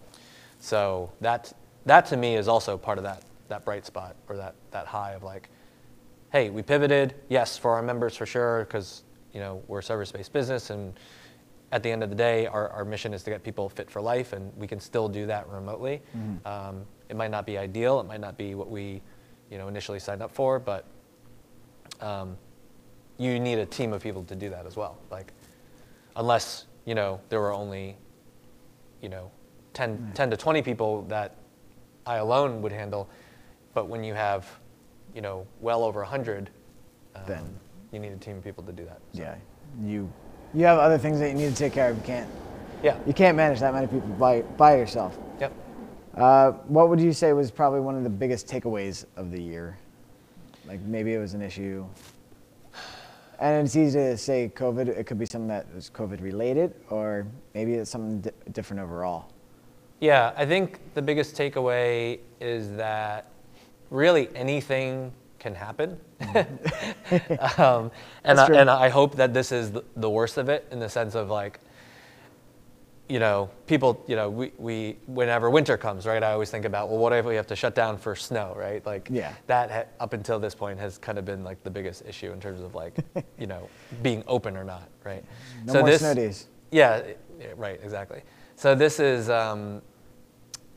so 0.58 1.12
that 1.20 1.52
that 1.86 2.06
to 2.06 2.16
me 2.16 2.36
is 2.36 2.48
also 2.48 2.76
part 2.76 2.98
of 2.98 3.04
that 3.04 3.22
that 3.48 3.64
bright 3.64 3.86
spot 3.86 4.16
or 4.28 4.36
that 4.36 4.54
that 4.70 4.86
high 4.86 5.12
of 5.12 5.22
like, 5.22 5.48
hey, 6.32 6.50
we 6.50 6.62
pivoted. 6.62 7.14
Yes, 7.28 7.56
for 7.56 7.72
our 7.72 7.82
members 7.82 8.16
for 8.16 8.26
sure, 8.26 8.64
because 8.64 9.04
you 9.32 9.40
know 9.40 9.62
we're 9.68 9.78
a 9.78 9.82
service-based 9.82 10.32
business, 10.32 10.70
and 10.70 10.98
at 11.70 11.82
the 11.82 11.90
end 11.90 12.02
of 12.02 12.08
the 12.08 12.16
day, 12.16 12.46
our, 12.46 12.68
our 12.70 12.84
mission 12.84 13.12
is 13.12 13.22
to 13.22 13.30
get 13.30 13.42
people 13.42 13.68
fit 13.68 13.90
for 13.90 14.00
life, 14.00 14.32
and 14.32 14.52
we 14.56 14.66
can 14.66 14.80
still 14.80 15.08
do 15.08 15.26
that 15.26 15.48
remotely. 15.48 16.00
Mm. 16.16 16.46
Um, 16.46 16.86
it 17.08 17.16
might 17.16 17.30
not 17.30 17.46
be 17.46 17.58
ideal. 17.58 18.00
It 18.00 18.06
might 18.06 18.20
not 18.20 18.36
be 18.36 18.54
what 18.54 18.70
we, 18.70 19.02
you 19.50 19.58
know, 19.58 19.68
initially 19.68 19.98
signed 19.98 20.22
up 20.22 20.30
for, 20.30 20.58
but 20.58 20.84
um, 22.00 22.36
you 23.18 23.40
need 23.40 23.58
a 23.58 23.66
team 23.66 23.92
of 23.92 24.02
people 24.02 24.24
to 24.24 24.34
do 24.36 24.50
that 24.50 24.66
as 24.66 24.76
well. 24.76 24.98
Like, 25.10 25.32
unless 26.16 26.66
you 26.84 26.94
know 26.94 27.20
there 27.28 27.40
were 27.40 27.52
only, 27.52 27.96
you 29.02 29.08
know, 29.08 29.30
10, 29.74 29.98
mm. 29.98 30.14
10 30.14 30.30
to 30.30 30.36
20 30.36 30.62
people 30.62 31.02
that 31.08 31.36
I 32.06 32.16
alone 32.16 32.62
would 32.62 32.72
handle, 32.72 33.08
but 33.74 33.88
when 33.88 34.02
you 34.04 34.14
have, 34.14 34.46
you 35.14 35.20
know, 35.20 35.46
well 35.60 35.84
over 35.84 36.00
100 36.00 36.50
then 37.26 37.44
you 37.92 37.98
need 37.98 38.12
a 38.12 38.16
team 38.16 38.36
of 38.36 38.44
people 38.44 38.62
to 38.64 38.72
do 38.72 38.84
that. 38.84 39.00
so. 39.12 39.22
yeah, 39.22 39.34
you 39.82 40.10
you 40.54 40.64
have 40.64 40.78
other 40.78 40.98
things 40.98 41.18
that 41.18 41.28
you 41.28 41.34
need 41.34 41.50
to 41.50 41.54
take 41.56 41.72
care 41.72 41.90
of. 41.90 41.96
You 41.96 42.02
can't 42.02 42.30
Yeah. 42.82 42.96
you 43.06 43.12
can't 43.12 43.36
manage 43.36 43.60
that 43.60 43.74
many 43.74 43.86
people 43.86 44.08
by 44.10 44.42
by 44.42 44.76
yourself. 44.76 45.18
Uh, 46.18 46.50
what 46.66 46.88
would 46.88 47.00
you 47.00 47.12
say 47.12 47.32
was 47.32 47.48
probably 47.48 47.78
one 47.78 47.94
of 47.94 48.02
the 48.02 48.10
biggest 48.10 48.48
takeaways 48.48 49.04
of 49.16 49.30
the 49.30 49.40
year? 49.40 49.78
Like 50.66 50.80
maybe 50.80 51.14
it 51.14 51.18
was 51.18 51.34
an 51.34 51.42
issue. 51.42 51.86
And 53.38 53.64
it's 53.64 53.76
easy 53.76 54.00
to 54.00 54.18
say 54.18 54.50
COVID. 54.52 54.88
It 54.88 55.04
could 55.04 55.18
be 55.18 55.26
something 55.26 55.46
that 55.46 55.72
was 55.72 55.88
COVID 55.90 56.20
related, 56.20 56.74
or 56.90 57.24
maybe 57.54 57.74
it's 57.74 57.88
something 57.88 58.20
di- 58.20 58.50
different 58.50 58.82
overall. 58.82 59.30
Yeah, 60.00 60.32
I 60.36 60.44
think 60.44 60.80
the 60.94 61.02
biggest 61.02 61.36
takeaway 61.36 62.18
is 62.40 62.74
that 62.76 63.30
really 63.90 64.28
anything 64.34 65.12
can 65.38 65.54
happen. 65.54 66.00
um, 67.58 67.92
and, 68.24 68.40
I, 68.40 68.46
and 68.54 68.68
I 68.68 68.88
hope 68.88 69.14
that 69.14 69.32
this 69.32 69.52
is 69.52 69.70
the 69.94 70.10
worst 70.10 70.36
of 70.36 70.48
it 70.48 70.66
in 70.72 70.80
the 70.80 70.88
sense 70.88 71.14
of 71.14 71.30
like, 71.30 71.60
you 73.08 73.18
know, 73.18 73.48
people, 73.66 74.04
you 74.06 74.16
know, 74.16 74.28
we, 74.28 74.52
we, 74.58 74.98
whenever 75.06 75.48
winter 75.48 75.76
comes, 75.78 76.06
right, 76.06 76.22
I 76.22 76.32
always 76.32 76.50
think 76.50 76.66
about, 76.66 76.90
well, 76.90 76.98
what 76.98 77.12
if 77.14 77.24
we 77.24 77.36
have 77.36 77.46
to 77.46 77.56
shut 77.56 77.74
down 77.74 77.96
for 77.96 78.14
snow, 78.14 78.54
right? 78.56 78.84
Like, 78.84 79.08
Yeah. 79.10 79.32
that 79.46 79.70
ha- 79.70 79.84
up 79.98 80.12
until 80.12 80.38
this 80.38 80.54
point 80.54 80.78
has 80.78 80.98
kind 80.98 81.18
of 81.18 81.24
been 81.24 81.42
like 81.42 81.62
the 81.62 81.70
biggest 81.70 82.04
issue 82.06 82.32
in 82.32 82.40
terms 82.40 82.60
of 82.60 82.74
like, 82.74 82.98
you 83.38 83.46
know, 83.46 83.68
being 84.02 84.22
open 84.26 84.56
or 84.56 84.64
not, 84.64 84.88
right? 85.04 85.24
No 85.64 85.80
more 85.80 85.92
snow 85.92 86.14
days. 86.14 86.48
Yeah, 86.70 87.02
right, 87.56 87.80
exactly. 87.82 88.20
So 88.56 88.74
this 88.74 89.00
is 89.00 89.30
um, 89.30 89.80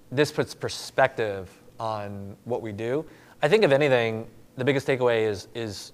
this 0.10 0.32
puts 0.32 0.56
perspective 0.56 1.50
on 1.80 2.38
what 2.46 2.62
we 2.62 2.72
do. 2.72 3.06
I 3.42 3.50
think 3.50 3.64
if 3.64 3.72
anything, 3.72 4.28
the 4.56 4.64
biggest 4.64 4.88
takeaway 4.88 5.28
is 5.28 5.48
is 5.54 5.92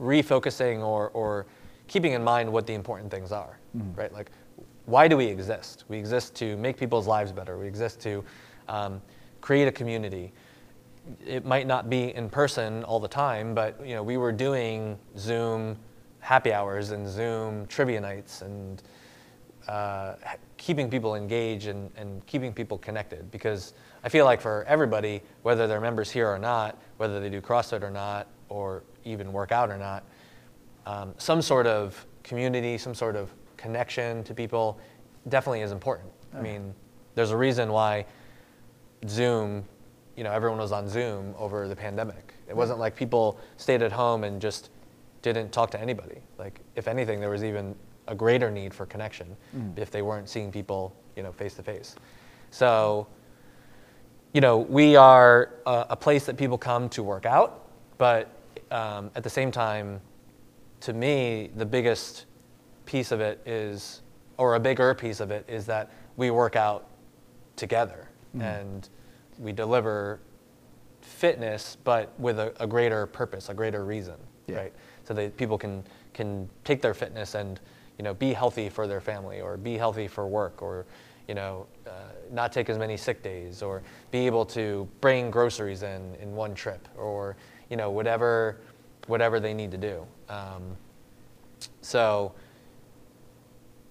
refocusing 0.00 0.80
or 0.82 1.10
or 1.10 1.46
keeping 1.86 2.12
in 2.12 2.24
mind 2.24 2.50
what 2.52 2.66
the 2.66 2.74
important 2.74 3.10
things 3.10 3.30
are, 3.32 3.58
right? 3.94 4.12
Like, 4.12 4.30
why 4.86 5.08
do 5.08 5.16
we 5.16 5.26
exist? 5.26 5.84
We 5.88 5.98
exist 5.98 6.34
to 6.36 6.56
make 6.56 6.76
people's 6.76 7.06
lives 7.06 7.32
better. 7.32 7.58
We 7.58 7.66
exist 7.66 8.00
to 8.00 8.24
um, 8.68 9.02
create 9.40 9.68
a 9.68 9.72
community. 9.72 10.32
It 11.26 11.44
might 11.44 11.66
not 11.66 11.88
be 11.88 12.14
in 12.14 12.28
person 12.28 12.84
all 12.84 13.00
the 13.00 13.08
time, 13.08 13.54
but 13.54 13.84
you 13.84 13.94
know, 13.94 14.02
we 14.02 14.16
were 14.16 14.32
doing 14.32 14.98
Zoom 15.16 15.76
happy 16.20 16.52
hours 16.52 16.90
and 16.90 17.08
Zoom 17.08 17.66
trivia 17.66 18.00
nights 18.00 18.42
and 18.42 18.82
uh, 19.68 20.14
keeping 20.56 20.90
people 20.90 21.14
engaged 21.14 21.66
and, 21.66 21.90
and 21.96 22.24
keeping 22.26 22.52
people 22.52 22.78
connected 22.78 23.30
because 23.30 23.72
I 24.02 24.08
feel 24.08 24.24
like 24.24 24.40
for 24.40 24.64
everybody, 24.66 25.22
whether 25.42 25.66
they're 25.66 25.80
members 25.80 26.10
here 26.10 26.28
or 26.28 26.38
not, 26.38 26.76
whether 26.96 27.20
they 27.20 27.30
do 27.30 27.40
CrossFit 27.40 27.82
or 27.82 27.90
not, 27.90 28.26
or 28.48 28.82
even 29.04 29.32
work 29.32 29.52
out 29.52 29.70
or 29.70 29.78
not, 29.78 30.04
um, 30.86 31.14
some 31.18 31.40
sort 31.40 31.66
of 31.66 32.06
community, 32.22 32.78
some 32.78 32.94
sort 32.94 33.16
of 33.16 33.32
connection 33.60 34.24
to 34.24 34.34
people 34.34 34.78
definitely 35.28 35.60
is 35.60 35.72
important. 35.72 36.10
I 36.34 36.40
mean, 36.40 36.74
there's 37.14 37.30
a 37.30 37.36
reason 37.36 37.70
why 37.72 38.06
Zoom, 39.06 39.64
you 40.16 40.24
know, 40.24 40.32
everyone 40.32 40.58
was 40.58 40.72
on 40.72 40.88
Zoom 40.88 41.34
over 41.38 41.68
the 41.68 41.76
pandemic. 41.76 42.34
It 42.48 42.56
wasn't 42.56 42.78
like 42.78 42.96
people 42.96 43.38
stayed 43.56 43.82
at 43.82 43.92
home 43.92 44.24
and 44.24 44.40
just 44.40 44.70
didn't 45.22 45.52
talk 45.52 45.70
to 45.72 45.80
anybody. 45.80 46.20
Like, 46.38 46.60
if 46.76 46.88
anything, 46.88 47.20
there 47.20 47.30
was 47.30 47.44
even 47.44 47.74
a 48.08 48.14
greater 48.14 48.50
need 48.50 48.72
for 48.72 48.86
connection 48.86 49.36
if 49.76 49.90
they 49.90 50.02
weren't 50.02 50.28
seeing 50.28 50.50
people, 50.50 50.94
you 51.16 51.22
know, 51.22 51.32
face 51.32 51.54
to 51.54 51.62
face. 51.62 51.96
So, 52.50 53.06
you 54.32 54.40
know, 54.40 54.58
we 54.58 54.96
are 54.96 55.54
a, 55.66 55.86
a 55.90 55.96
place 55.96 56.24
that 56.26 56.36
people 56.36 56.58
come 56.58 56.88
to 56.90 57.02
work 57.02 57.26
out, 57.26 57.68
but 57.98 58.30
um, 58.70 59.10
at 59.14 59.22
the 59.22 59.30
same 59.30 59.50
time, 59.50 60.00
to 60.80 60.92
me, 60.92 61.50
the 61.56 61.66
biggest 61.66 62.26
piece 62.90 63.12
of 63.12 63.20
it 63.20 63.40
is, 63.46 64.02
or 64.36 64.56
a 64.56 64.60
bigger 64.60 64.92
piece 64.94 65.20
of 65.20 65.30
it, 65.30 65.44
is 65.48 65.64
that 65.64 65.92
we 66.16 66.32
work 66.32 66.56
out 66.56 66.88
together 67.54 68.08
and 68.40 68.88
we 69.38 69.52
deliver 69.52 70.18
fitness, 71.00 71.76
but 71.84 72.12
with 72.18 72.38
a, 72.40 72.52
a 72.58 72.66
greater 72.66 73.06
purpose, 73.06 73.48
a 73.48 73.54
greater 73.54 73.84
reason, 73.84 74.16
Yeah. 74.48 74.56
right? 74.56 74.72
So 75.04 75.14
that 75.14 75.36
people 75.36 75.56
can 75.56 75.84
can 76.14 76.48
take 76.64 76.82
their 76.82 76.94
fitness 76.94 77.34
and 77.36 77.60
you 77.96 78.02
know 78.02 78.14
be 78.14 78.32
healthy 78.32 78.68
for 78.68 78.86
their 78.88 79.00
family, 79.00 79.40
or 79.40 79.56
be 79.56 79.76
healthy 79.76 80.08
for 80.08 80.26
work, 80.26 80.62
or 80.62 80.84
you 81.28 81.34
know 81.34 81.66
uh, 81.86 81.90
not 82.32 82.52
take 82.52 82.68
as 82.70 82.78
many 82.78 82.96
sick 82.96 83.22
days, 83.22 83.62
or 83.62 83.82
be 84.10 84.26
able 84.26 84.44
to 84.46 84.88
bring 85.00 85.30
groceries 85.30 85.82
in 85.84 86.14
in 86.16 86.34
one 86.34 86.54
trip, 86.54 86.88
or 86.96 87.36
you 87.70 87.76
know 87.76 87.90
whatever 87.90 88.56
whatever 89.06 89.38
they 89.40 89.54
need 89.54 89.70
to 89.70 89.78
do. 89.78 90.06
Um, 90.28 90.76
so 91.82 92.32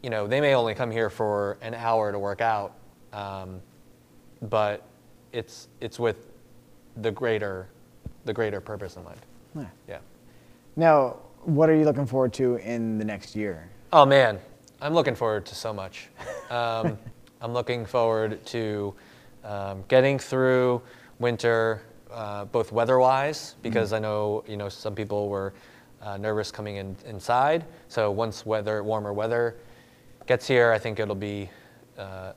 you 0.02 0.10
know, 0.10 0.28
they 0.28 0.40
may 0.40 0.56
only 0.56 0.74
come 0.74 0.92
here 0.92 1.10
for 1.10 1.58
an 1.62 1.74
hour 1.74 2.12
to 2.12 2.20
work 2.20 2.42
out, 2.42 2.74
um, 3.14 3.62
but 4.44 4.84
it's 5.34 5.68
it's 5.82 6.00
with 6.00 6.28
the 6.98 7.12
greater 7.12 7.68
the 8.26 8.34
greater 8.34 8.62
purpose 8.62 8.96
in 8.96 9.04
mind. 9.04 9.20
Yeah. 9.56 9.66
Yeah. 9.88 9.98
Now, 10.76 11.18
what 11.44 11.70
are 11.70 11.76
you 11.76 11.86
looking 11.86 12.06
forward 12.06 12.34
to 12.34 12.56
in 12.58 12.98
the 12.98 13.06
next 13.06 13.36
year? 13.36 13.70
Oh 13.92 14.06
man, 14.06 14.40
I'm 14.82 14.94
looking 14.94 15.16
forward 15.16 15.46
to 15.48 15.56
so 15.56 15.74
much. 15.74 16.08
Um, 16.50 16.98
I'm 17.42 17.54
looking 17.54 17.86
forward 17.86 18.44
to 18.48 18.96
um, 19.44 19.84
getting 19.88 20.18
through 20.18 20.82
winter, 21.20 21.84
uh, 22.10 22.46
both 22.46 22.72
weather-wise, 22.72 23.54
because 23.62 23.94
I 23.94 24.00
know 24.00 24.44
you 24.48 24.58
know 24.58 24.68
some 24.68 24.96
people 24.96 25.30
were 25.30 25.54
uh, 26.02 26.18
nervous 26.18 26.50
coming 26.50 26.78
in 26.78 26.96
inside. 27.06 27.66
So 27.88 28.10
once 28.10 28.48
weather, 28.48 28.82
warmer 28.84 29.14
weather 29.14 29.58
gets 30.30 30.48
here, 30.48 30.72
I 30.72 30.78
think 30.78 31.00
it'll 31.00 31.16
be 31.16 31.50
uh, 31.98 32.02
uh, 32.02 32.34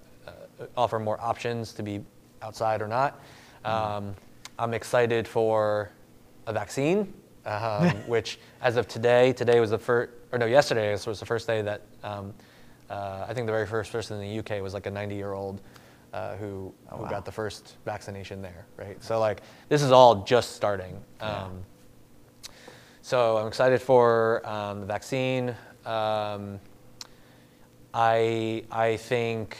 offer 0.78 0.98
more 0.98 1.20
options 1.20 1.74
to 1.74 1.82
be 1.82 2.00
outside 2.40 2.80
or 2.80 2.88
not. 2.88 3.20
Um, 3.66 4.14
I'm 4.58 4.72
excited 4.72 5.28
for 5.28 5.90
a 6.46 6.54
vaccine, 6.54 7.12
um, 7.44 7.88
which 8.06 8.38
as 8.62 8.76
of 8.76 8.88
today, 8.88 9.34
today 9.34 9.60
was 9.60 9.70
the 9.70 9.78
first, 9.78 10.10
or 10.32 10.38
no, 10.38 10.46
yesterday 10.46 10.90
was 11.06 11.20
the 11.20 11.26
first 11.26 11.46
day 11.46 11.60
that 11.60 11.82
um, 12.02 12.32
uh, 12.88 13.26
I 13.28 13.34
think 13.34 13.44
the 13.44 13.52
very 13.52 13.66
first 13.66 13.92
person 13.92 14.18
in 14.18 14.22
the 14.26 14.38
UK 14.38 14.62
was 14.62 14.72
like 14.72 14.86
a 14.86 14.90
90 14.90 15.14
year 15.14 15.34
old 15.34 15.60
uh, 16.14 16.36
who, 16.36 16.72
who 16.88 17.02
wow. 17.02 17.10
got 17.10 17.26
the 17.26 17.32
first 17.32 17.76
vaccination 17.84 18.40
there, 18.40 18.64
right? 18.78 19.04
So 19.04 19.20
like 19.20 19.42
this 19.68 19.82
is 19.82 19.92
all 19.92 20.24
just 20.24 20.56
starting. 20.56 20.98
Um, 21.20 21.62
so 23.02 23.36
I'm 23.36 23.48
excited 23.48 23.82
for 23.82 24.48
um, 24.48 24.80
the 24.80 24.86
vaccine. 24.86 25.54
I 27.94 28.64
I 28.70 28.96
think 28.96 29.56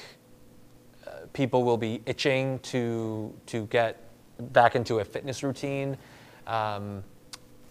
uh, 1.06 1.26
people 1.32 1.64
will 1.64 1.76
be 1.76 2.02
itching 2.06 2.58
to 2.60 3.32
to 3.46 3.66
get 3.66 3.98
back 4.52 4.74
into 4.74 5.00
a 5.00 5.04
fitness 5.04 5.42
routine, 5.42 5.96
um, 6.46 7.04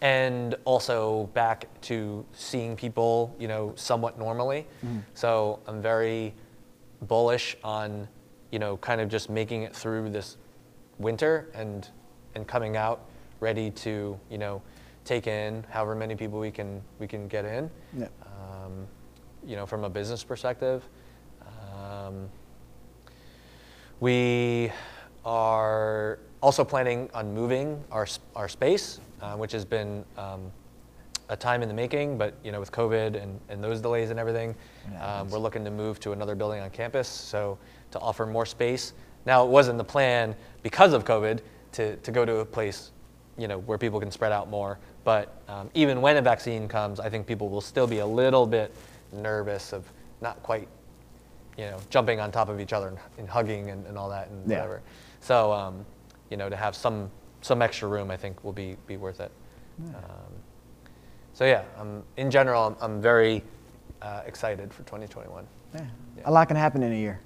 and 0.02 0.56
also 0.66 1.30
back 1.34 1.68
to 1.82 2.26
seeing 2.34 2.76
people, 2.76 3.36
you 3.40 3.48
know, 3.48 3.74
somewhat 3.76 4.18
normally. 4.18 4.68
So 5.14 5.60
I'm 5.68 5.82
very 5.82 6.34
bullish 7.08 7.58
on, 7.64 8.08
you 8.52 8.60
know, 8.60 8.78
kind 8.78 9.02
of 9.02 9.10
just 9.10 9.30
making 9.30 9.64
it 9.64 9.76
through 9.76 10.10
this 10.12 10.38
winter 11.00 11.50
and 11.56 11.90
and 12.36 12.48
coming 12.48 12.78
out 12.78 13.06
ready 13.40 13.72
to, 13.72 14.18
you 14.30 14.38
know, 14.38 14.62
take 15.04 15.26
in 15.28 15.66
however 15.70 15.96
many 15.96 16.16
people 16.16 16.40
we 16.40 16.52
can 16.52 16.82
we 17.00 17.08
can 17.08 17.28
get 17.28 17.46
in. 17.46 17.70
Yeah. 17.98 18.08
Um, 18.24 18.88
you 19.46 19.56
know, 19.56 19.66
from 19.66 19.84
a 19.84 19.90
business 19.90 20.24
perspective. 20.24 20.84
Um, 21.76 22.30
we 24.00 24.72
are 25.26 26.20
also 26.42 26.64
planning 26.64 27.10
on 27.14 27.34
moving 27.34 27.84
our, 27.92 28.08
our 28.36 28.50
space, 28.50 29.00
uh, 29.22 29.36
which 29.36 29.52
has 29.52 29.64
been 29.64 30.04
um, 30.18 30.52
a 31.30 31.36
time 31.36 31.62
in 31.62 31.68
the 31.68 31.74
making, 31.74 32.18
but 32.18 32.34
you 32.44 32.52
know, 32.52 32.60
with 32.60 32.72
COVID 32.72 33.22
and, 33.22 33.40
and 33.50 33.64
those 33.64 33.80
delays 33.80 34.10
and 34.10 34.20
everything, 34.20 34.56
um, 35.00 35.30
we're 35.30 35.40
looking 35.40 35.64
to 35.64 35.72
move 35.72 36.00
to 36.00 36.12
another 36.12 36.36
building 36.36 36.62
on 36.62 36.70
campus, 36.72 37.08
so 37.08 37.58
to 37.92 38.00
offer 38.00 38.26
more 38.26 38.46
space. 38.46 38.94
Now, 39.26 39.46
it 39.46 39.50
wasn't 39.50 39.78
the 39.78 39.84
plan 39.84 40.36
because 40.64 40.94
of 40.94 41.06
COVID 41.06 41.40
to, 41.74 41.96
to 41.98 42.12
go 42.12 42.26
to 42.26 42.38
a 42.38 42.46
place, 42.46 42.92
you 43.38 43.48
know, 43.48 43.60
where 43.60 43.78
people 43.78 44.00
can 44.00 44.12
spread 44.12 44.32
out 44.32 44.50
more. 44.50 44.80
But 45.04 45.42
um, 45.48 45.70
even 45.74 46.02
when 46.02 46.18
a 46.18 46.22
vaccine 46.22 46.68
comes, 46.68 47.00
I 47.00 47.10
think 47.10 47.28
people 47.28 47.50
will 47.50 47.62
still 47.62 47.88
be 47.88 48.00
a 48.00 48.06
little 48.06 48.46
bit 48.46 48.74
nervous 49.14 49.74
of 49.74 49.92
not 50.22 50.42
quite, 50.44 50.68
you 51.58 51.66
know, 51.66 51.78
jumping 51.90 52.20
on 52.20 52.32
top 52.32 52.50
of 52.50 52.60
each 52.60 52.74
other 52.74 52.90
and, 52.90 52.98
and 53.18 53.30
hugging 53.30 53.70
and, 53.70 53.86
and 53.88 53.98
all 53.98 54.10
that 54.10 54.30
and 54.30 54.50
Yeah. 54.50 54.58
whatever. 54.58 54.82
So, 55.20 55.52
um, 55.52 55.86
you 56.30 56.38
know, 56.38 56.50
to 56.50 56.56
have 56.56 56.76
some 56.76 57.10
some 57.42 57.62
extra 57.64 57.88
room, 57.88 58.12
I 58.12 58.18
think 58.18 58.44
will 58.44 58.54
be 58.54 58.78
be 58.88 58.98
worth 58.98 59.20
it. 59.20 59.32
Um, 59.88 59.94
so 61.34 61.46
yeah, 61.46 61.64
um, 61.78 62.04
in 62.18 62.30
general, 62.30 62.64
I'm, 62.68 62.76
I'm 62.82 63.02
very 63.02 63.44
uh, 64.02 64.22
excited 64.26 64.72
for 64.74 64.84
2021. 64.84 65.48
Yeah. 65.74 65.82
Yeah. 66.18 66.24
A 66.26 66.32
lot 66.32 66.48
can 66.48 66.58
happen 66.58 66.84
in 66.84 66.92
a 66.92 66.96
year. 66.96 67.20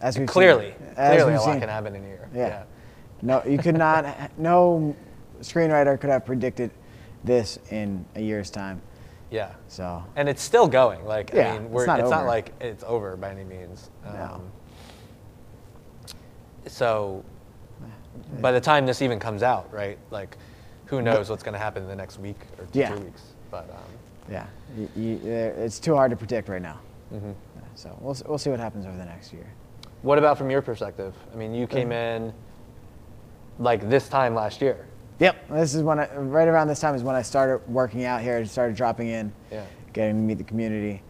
As 0.00 0.14
seen. 0.16 0.26
Clearly, 0.26 0.74
As 0.96 1.14
clearly, 1.14 1.34
a 1.34 1.36
lot 1.36 1.44
seen. 1.44 1.60
can 1.60 1.68
happen 1.68 1.94
in 1.94 2.04
a 2.04 2.08
year. 2.08 2.28
Yeah. 2.34 2.64
No, 3.22 3.42
you 3.46 3.58
could 3.58 3.76
not. 3.76 4.32
no 4.38 4.96
screenwriter 5.40 6.00
could 6.00 6.10
have 6.10 6.24
predicted 6.24 6.70
this 7.22 7.58
in 7.70 8.04
a 8.16 8.20
year's 8.20 8.50
time. 8.50 8.80
Yeah. 9.30 9.52
So 9.68 10.02
And 10.16 10.28
it's 10.28 10.42
still 10.42 10.66
going. 10.68 11.04
Like, 11.04 11.30
Yeah, 11.32 11.50
I 11.50 11.52
mean, 11.54 11.62
it's 11.66 11.72
we're, 11.72 11.86
not 11.86 12.00
it's 12.00 12.10
not 12.10 12.26
like 12.26 12.52
it's 12.60 12.84
over 12.86 13.16
by 13.16 13.30
any 13.30 13.44
means. 13.44 13.90
Um, 14.04 14.14
No. 14.14 14.42
So, 16.66 17.24
by 18.40 18.52
the 18.52 18.60
time 18.60 18.86
this 18.86 19.02
even 19.02 19.18
comes 19.18 19.42
out, 19.42 19.72
right? 19.72 19.98
Like, 20.10 20.36
who 20.86 21.00
knows 21.00 21.30
what's 21.30 21.42
going 21.42 21.52
to 21.54 21.58
happen 21.58 21.82
in 21.82 21.88
the 21.88 21.96
next 21.96 22.18
week 22.18 22.36
or 22.58 22.66
two, 22.66 22.78
Yeah. 22.78 22.94
weeks? 22.96 23.22
But 23.50 23.70
um, 23.70 23.92
yeah, 24.30 24.46
y 24.76 24.88
y 24.96 25.18
uh, 25.24 25.64
it's 25.64 25.80
too 25.80 25.94
hard 25.94 26.10
to 26.10 26.16
predict 26.16 26.48
right 26.48 26.62
now. 26.62 26.78
Mm-hmm. 27.12 27.32
So 27.74 27.96
we'll 28.00 28.16
we'll 28.26 28.38
see 28.38 28.50
what 28.50 28.60
happens 28.60 28.86
over 28.86 28.96
the 28.96 29.04
next 29.04 29.32
year. 29.32 29.46
what 30.02 30.18
about 30.18 30.36
from 30.38 30.50
your 30.50 30.62
perspective? 30.62 31.14
I 31.32 31.36
mean, 31.36 31.54
you 31.54 31.66
came 31.66 31.92
in 31.92 32.32
like 33.58 33.88
this 33.88 34.08
time 34.08 34.34
last 34.34 34.60
year. 34.60 34.86
Yep, 35.20 35.48
this 35.50 35.74
is 35.74 35.82
when 35.82 36.00
I, 36.00 36.12
right 36.16 36.48
around 36.48 36.68
this 36.68 36.80
time 36.80 36.94
is 36.94 37.02
when 37.02 37.14
I 37.14 37.22
started 37.22 37.66
working 37.68 38.04
out 38.04 38.22
here. 38.22 38.38
And 38.38 38.48
started 38.48 38.74
dropping 38.74 39.08
in, 39.08 39.32
Yeah. 39.50 39.64
getting 39.92 40.16
to 40.16 40.22
meet 40.22 40.38
the 40.38 40.44
community, 40.44 41.02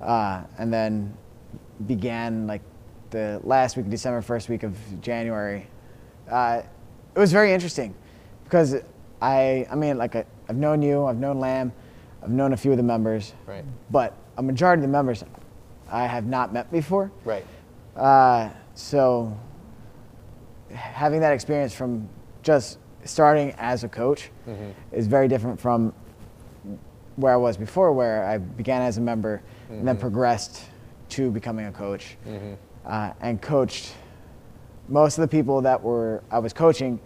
uh, 0.00 0.42
and 0.58 0.72
then 0.72 1.14
began 1.86 2.46
like 2.46 2.62
the 3.10 3.40
last 3.44 3.76
week 3.76 3.84
of 3.86 3.90
December, 3.90 4.22
first 4.22 4.48
week 4.48 4.62
of 4.62 4.74
January. 5.02 5.66
Uh, 6.30 6.62
it 7.14 7.18
was 7.18 7.30
very 7.30 7.52
interesting 7.52 7.94
because 8.44 8.76
I, 9.20 9.66
I 9.70 9.74
mean, 9.74 9.98
like 9.98 10.16
I, 10.16 10.24
I've 10.48 10.56
known 10.56 10.80
you, 10.80 11.04
I've 11.04 11.18
known 11.18 11.38
Lamb, 11.38 11.72
I've 12.22 12.30
known 12.30 12.54
a 12.54 12.56
few 12.56 12.70
of 12.70 12.78
the 12.78 12.82
members, 12.82 13.34
Right. 13.46 13.64
but 13.90 14.16
a 14.38 14.42
majority 14.42 14.80
of 14.80 14.88
the 14.88 14.92
members 14.92 15.24
I 15.90 16.06
have 16.06 16.24
not 16.26 16.54
met 16.54 16.72
before. 16.72 17.12
Right. 17.26 17.44
Uh, 17.94 18.48
so 18.74 19.38
having 20.72 21.20
that 21.20 21.34
experience 21.34 21.74
from 21.74 22.08
just 22.42 22.78
starting 23.04 23.52
as 23.58 23.84
a 23.84 23.88
coach 23.88 24.30
Mhm. 24.48 24.72
is 24.92 25.06
very 25.06 25.28
different 25.28 25.60
from 25.60 25.92
where 27.16 27.32
I 27.32 27.36
was 27.36 27.56
before, 27.56 27.92
where 27.92 28.24
I 28.24 28.38
began 28.38 28.82
as 28.82 28.98
a 28.98 29.00
member 29.00 29.42
and 29.70 29.86
then 29.86 29.96
Mhm. 29.96 30.00
progressed 30.00 30.64
to 31.10 31.30
becoming 31.30 31.66
a 31.66 31.72
coach 31.72 32.16
Mhm. 32.26 32.56
uh, 32.86 33.10
and 33.20 33.40
coached 33.40 33.94
most 34.88 35.18
of 35.18 35.22
the 35.22 35.28
people 35.28 35.60
that 35.62 35.82
were 35.82 36.22
I 36.30 36.38
was 36.38 36.52
coaching. 36.52 36.98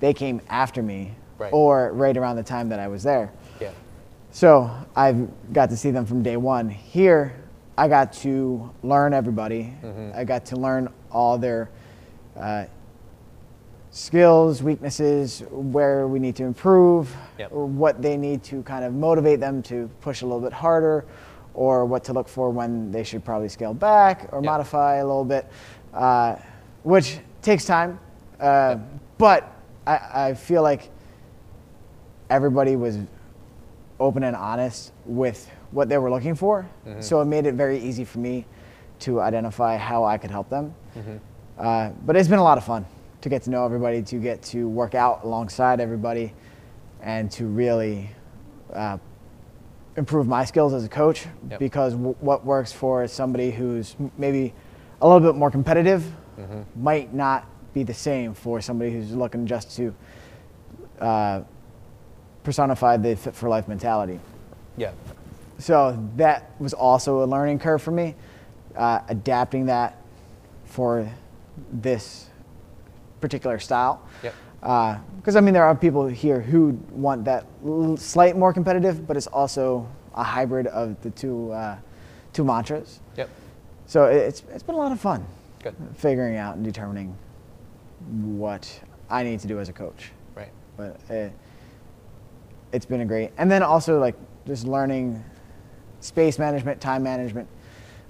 They 0.00 0.14
came 0.14 0.40
after 0.48 0.82
me, 0.82 1.14
Right. 1.38 1.52
or 1.52 1.92
right 1.92 2.16
around 2.16 2.36
the 2.36 2.42
time 2.42 2.68
that 2.70 2.78
I 2.78 2.88
was 2.88 3.02
there. 3.02 3.30
Yeah. 3.60 3.70
So 4.30 4.70
I've 4.94 5.28
got 5.52 5.70
to 5.70 5.76
see 5.76 5.90
them 5.90 6.06
from 6.06 6.22
day 6.22 6.36
one. 6.36 6.68
Here, 6.68 7.32
I 7.76 7.88
got 7.88 8.12
to 8.14 8.70
learn 8.82 9.12
everybody. 9.14 9.74
Mhm. 9.82 10.14
I 10.16 10.24
got 10.24 10.44
to 10.46 10.56
learn 10.56 10.88
all 11.10 11.38
their 11.38 11.68
uh, 12.38 12.64
skills, 13.90 14.62
weaknesses, 14.62 15.42
where 15.50 16.06
we 16.06 16.18
need 16.18 16.36
to 16.36 16.44
improve, 16.44 17.14
Yep. 17.38 17.52
what 17.52 18.00
they 18.02 18.16
need 18.16 18.42
to 18.44 18.62
kind 18.62 18.84
of 18.84 18.94
motivate 18.94 19.40
them 19.40 19.62
to 19.64 19.90
push 20.00 20.22
a 20.22 20.26
little 20.26 20.40
bit 20.40 20.52
harder, 20.52 21.04
or 21.54 21.84
what 21.84 22.04
to 22.04 22.12
look 22.12 22.28
for 22.28 22.50
when 22.50 22.92
they 22.92 23.02
should 23.02 23.24
probably 23.24 23.48
scale 23.48 23.74
back 23.74 24.28
or 24.32 24.38
Yep. 24.38 24.44
modify 24.44 24.96
a 24.96 25.04
little 25.04 25.24
bit, 25.24 25.46
uh, 25.92 26.36
which 26.84 27.18
takes 27.42 27.64
time. 27.64 27.98
Uh, 28.40 28.76
Yep. 28.76 28.80
But 29.18 29.52
I, 29.86 30.00
I 30.28 30.34
feel 30.34 30.62
like 30.62 30.88
everybody 32.30 32.76
was 32.76 32.96
open 33.98 34.22
and 34.22 34.34
honest 34.36 34.92
with 35.04 35.50
what 35.72 35.88
they 35.90 35.98
were 35.98 36.10
looking 36.10 36.34
for. 36.34 36.66
Mhm. 36.86 37.02
So 37.02 37.20
it 37.20 37.26
made 37.26 37.44
it 37.44 37.54
very 37.54 37.78
easy 37.78 38.04
for 38.04 38.18
me 38.18 38.46
to 39.00 39.20
identify 39.20 39.76
how 39.76 40.04
I 40.04 40.16
could 40.16 40.30
help 40.30 40.48
them. 40.48 40.74
Mhm. 40.96 41.18
Uh, 41.58 41.90
but 42.06 42.16
it's 42.16 42.28
been 42.28 42.38
a 42.38 42.42
lot 42.42 42.56
of 42.56 42.64
fun 42.64 42.86
to 43.20 43.28
get 43.28 43.42
to 43.42 43.50
know 43.50 43.64
everybody, 43.64 44.02
to 44.02 44.16
get 44.16 44.42
to 44.42 44.68
work 44.68 44.94
out 44.94 45.24
alongside 45.24 45.80
everybody, 45.80 46.32
and 47.02 47.30
to 47.32 47.46
really 47.46 48.10
uh, 48.72 48.98
improve 49.96 50.26
my 50.26 50.44
skills 50.44 50.72
as 50.72 50.84
a 50.84 50.88
coach. 50.88 51.26
Yep. 51.50 51.58
Because 51.58 51.92
w- 51.94 52.14
what 52.20 52.44
works 52.44 52.72
for 52.72 53.06
somebody 53.08 53.50
who's 53.50 53.96
maybe 54.16 54.54
a 55.00 55.06
little 55.08 55.20
bit 55.20 55.36
more 55.38 55.50
competitive 55.50 56.04
Mhm. 56.38 56.64
might 56.76 57.12
not 57.12 57.46
be 57.74 57.82
the 57.82 57.92
same 57.94 58.32
for 58.34 58.60
somebody 58.60 58.90
who's 58.92 59.14
looking 59.14 59.46
just 59.46 59.76
to 59.76 59.94
uh, 61.00 61.42
personify 62.42 62.96
the 62.96 63.14
fit 63.16 63.34
for 63.34 63.48
life 63.48 63.68
mentality. 63.68 64.18
Yeah. 64.76 64.92
So 65.58 65.98
that 66.16 66.50
was 66.58 66.72
also 66.72 67.22
a 67.22 67.26
learning 67.26 67.58
curve 67.58 67.82
for 67.82 67.90
me, 67.90 68.14
uh, 68.76 69.00
adapting 69.08 69.66
that 69.66 69.96
for 70.64 71.06
this 71.72 72.29
particular 73.20 73.58
style. 73.58 74.02
Yep. 74.22 74.34
Because 75.16 75.36
I 75.36 75.40
mean, 75.40 75.54
there 75.54 75.64
are 75.64 75.74
people 75.74 76.06
here 76.06 76.40
who 76.40 76.78
want 76.92 77.24
that 77.24 77.46
l- 77.64 77.96
slight 77.96 78.36
more 78.36 78.52
competitive, 78.52 79.06
but 79.06 79.16
it's 79.16 79.26
also 79.26 79.88
a 80.14 80.22
hybrid 80.24 80.66
of 80.68 81.00
the 81.02 81.10
two 81.10 81.50
uh, 81.52 81.76
two 82.32 82.44
mantras. 82.44 83.00
Yep. 83.16 83.28
So 83.86 84.04
it- 84.06 84.16
it's 84.16 84.42
it's 84.52 84.62
been 84.62 84.74
a 84.74 84.78
lot 84.78 84.92
of 84.92 85.00
fun 85.00 85.24
Good. 85.62 85.74
figuring 85.94 86.36
out 86.36 86.56
and 86.56 86.64
determining 86.64 87.16
what 88.36 88.80
I 89.08 89.22
need 89.22 89.40
to 89.40 89.48
do 89.48 89.58
as 89.60 89.68
a 89.68 89.72
coach. 89.72 90.10
Right. 90.34 90.50
But 90.76 90.96
it, 91.08 91.32
it's 92.72 92.86
been 92.86 93.00
a 93.00 93.06
great, 93.06 93.30
and 93.38 93.50
then 93.50 93.62
also 93.62 93.98
like 93.98 94.14
just 94.46 94.66
learning 94.66 95.22
space 96.00 96.38
management, 96.38 96.80
time 96.80 97.02
management 97.02 97.48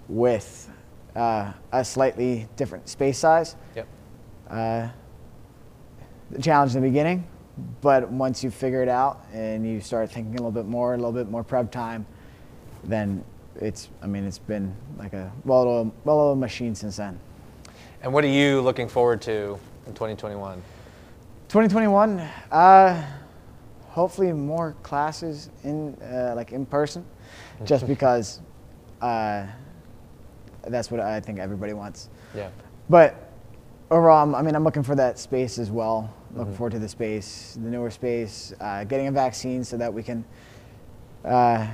with 0.08 0.70
uh, 1.16 1.52
a 1.72 1.84
slightly 1.84 2.46
different 2.56 2.88
space 2.88 3.18
size. 3.18 3.56
Yep. 3.74 3.86
Uh, 4.48 4.88
the 6.30 6.40
challenge 6.40 6.74
in 6.74 6.82
the 6.82 6.88
beginning, 6.88 7.26
but 7.80 8.08
once 8.10 8.42
you 8.44 8.50
figure 8.50 8.82
it 8.82 8.88
out 8.88 9.24
and 9.32 9.66
you 9.66 9.80
start 9.80 10.10
thinking 10.10 10.34
a 10.34 10.36
little 10.36 10.50
bit 10.50 10.66
more, 10.66 10.94
a 10.94 10.96
little 10.96 11.12
bit 11.12 11.30
more 11.30 11.42
prep 11.42 11.70
time, 11.70 12.06
then 12.84 13.24
it's, 13.56 13.88
I 14.02 14.06
mean, 14.06 14.24
it's 14.24 14.38
been 14.38 14.74
like 14.98 15.12
a 15.12 15.30
well-oiled, 15.44 15.92
well-oiled 16.04 16.38
machine 16.38 16.74
since 16.74 16.96
then. 16.96 17.18
And 18.02 18.12
what 18.12 18.24
are 18.24 18.28
you 18.28 18.60
looking 18.60 18.88
forward 18.88 19.20
to 19.22 19.58
in 19.86 19.92
2021? 19.92 20.62
2021, 21.48 22.20
uh, 22.52 23.04
hopefully 23.88 24.32
more 24.32 24.74
classes 24.82 25.50
in, 25.64 25.94
uh, 26.02 26.32
like 26.36 26.52
in 26.52 26.64
person, 26.64 27.04
just 27.64 27.86
because 27.88 28.40
uh, 29.00 29.46
that's 30.68 30.90
what 30.90 31.00
I 31.00 31.20
think 31.20 31.38
everybody 31.38 31.72
wants. 31.72 32.08
Yeah. 32.34 32.50
But 32.88 33.29
overall, 33.90 34.22
I'm, 34.22 34.34
I 34.34 34.42
mean, 34.42 34.54
I'm 34.54 34.64
looking 34.64 34.82
for 34.82 34.94
that 34.94 35.18
space 35.18 35.58
as 35.58 35.70
well. 35.70 36.12
Looking 36.34 36.52
Mhm. 36.52 36.56
forward 36.56 36.70
to 36.72 36.78
the 36.78 36.88
space, 36.88 37.58
the 37.60 37.68
newer 37.70 37.90
space, 37.90 38.52
uh, 38.60 38.84
getting 38.84 39.08
a 39.08 39.12
vaccine 39.12 39.64
so 39.64 39.76
that 39.76 39.92
we 39.92 40.02
can 40.02 40.24
uh, 41.24 41.66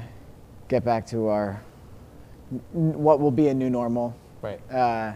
get 0.69 0.85
back 0.85 1.07
to 1.07 1.29
our 1.29 1.61
n- 2.53 2.61
what 3.03 3.21
will 3.21 3.31
be 3.31 3.47
a 3.49 3.55
new 3.55 3.71
normal. 3.71 4.13
Right. 4.43 4.61
Uh, 4.73 5.13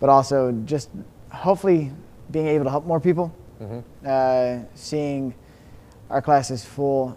but 0.00 0.08
also 0.08 0.52
just 0.64 0.88
hopefully 1.30 1.92
being 2.30 2.46
able 2.46 2.64
to 2.64 2.70
help 2.70 2.86
more 2.86 3.00
people. 3.00 3.30
Mm-hmm. 3.60 3.78
Uh, 4.06 4.64
seeing 4.74 5.34
our 6.08 6.22
classes 6.22 6.64
full 6.64 7.14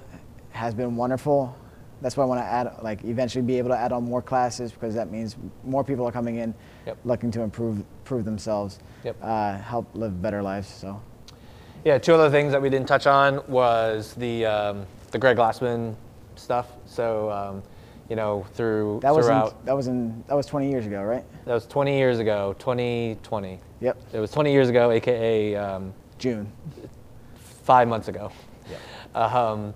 has 0.52 0.74
been 0.74 0.96
wonderful. 0.98 1.56
That's 2.02 2.18
why 2.18 2.24
I 2.24 2.28
want 2.28 2.42
to 2.42 2.46
add, 2.46 2.78
like, 2.82 3.04
eventually 3.06 3.42
be 3.44 3.58
able 3.58 3.70
to 3.70 3.78
add 3.78 3.92
on 3.94 4.04
more 4.04 4.22
classes 4.22 4.72
because 4.72 4.96
that 4.96 5.12
means 5.12 5.38
more 5.64 5.84
people 5.84 6.06
are 6.08 6.12
coming 6.12 6.36
in, 6.38 6.54
Yep. 6.90 6.98
looking 7.06 7.30
to 7.32 7.42
improve, 7.42 7.78
improve 7.78 8.26
themselves, 8.26 8.80
Yep. 9.04 9.18
uh, 9.22 9.58
help 9.58 9.88
live 9.94 10.20
better 10.22 10.42
lives. 10.42 10.68
So, 10.68 11.00
Yeah, 11.86 12.00
two 12.00 12.14
other 12.16 12.30
things 12.32 12.52
that 12.52 12.62
we 12.62 12.70
didn't 12.70 12.88
touch 12.88 13.06
on 13.06 13.42
was 13.48 14.14
the 14.16 14.46
um, 14.46 14.86
the 15.12 15.20
Greg 15.20 15.38
Glassman 15.38 15.94
stuff. 16.36 16.68
So, 16.88 17.30
um, 17.32 17.64
you 18.10 18.16
know, 18.16 18.44
through 18.56 19.00
that 19.04 19.14
was 19.16 19.28
in, 19.28 19.34
throughout 19.34 19.66
that 19.66 19.76
was 19.76 19.88
in 19.88 20.24
that 20.28 20.34
was 20.36 20.48
20 20.48 20.70
years 20.70 20.86
ago, 20.88 21.04
right? 21.04 21.24
that 21.46 21.54
was 21.54 21.68
20 21.68 21.96
years 21.98 22.18
ago, 22.20 22.56
2020. 22.60 23.60
Yep, 23.82 23.98
It 24.14 24.20
was 24.20 24.32
20 24.32 24.52
years 24.52 24.68
ago, 24.70 24.90
aka 24.92 25.56
um, 25.56 25.94
June. 26.18 26.52
five 27.64 27.88
months 27.88 28.08
ago. 28.08 28.32
Um, 29.16 29.74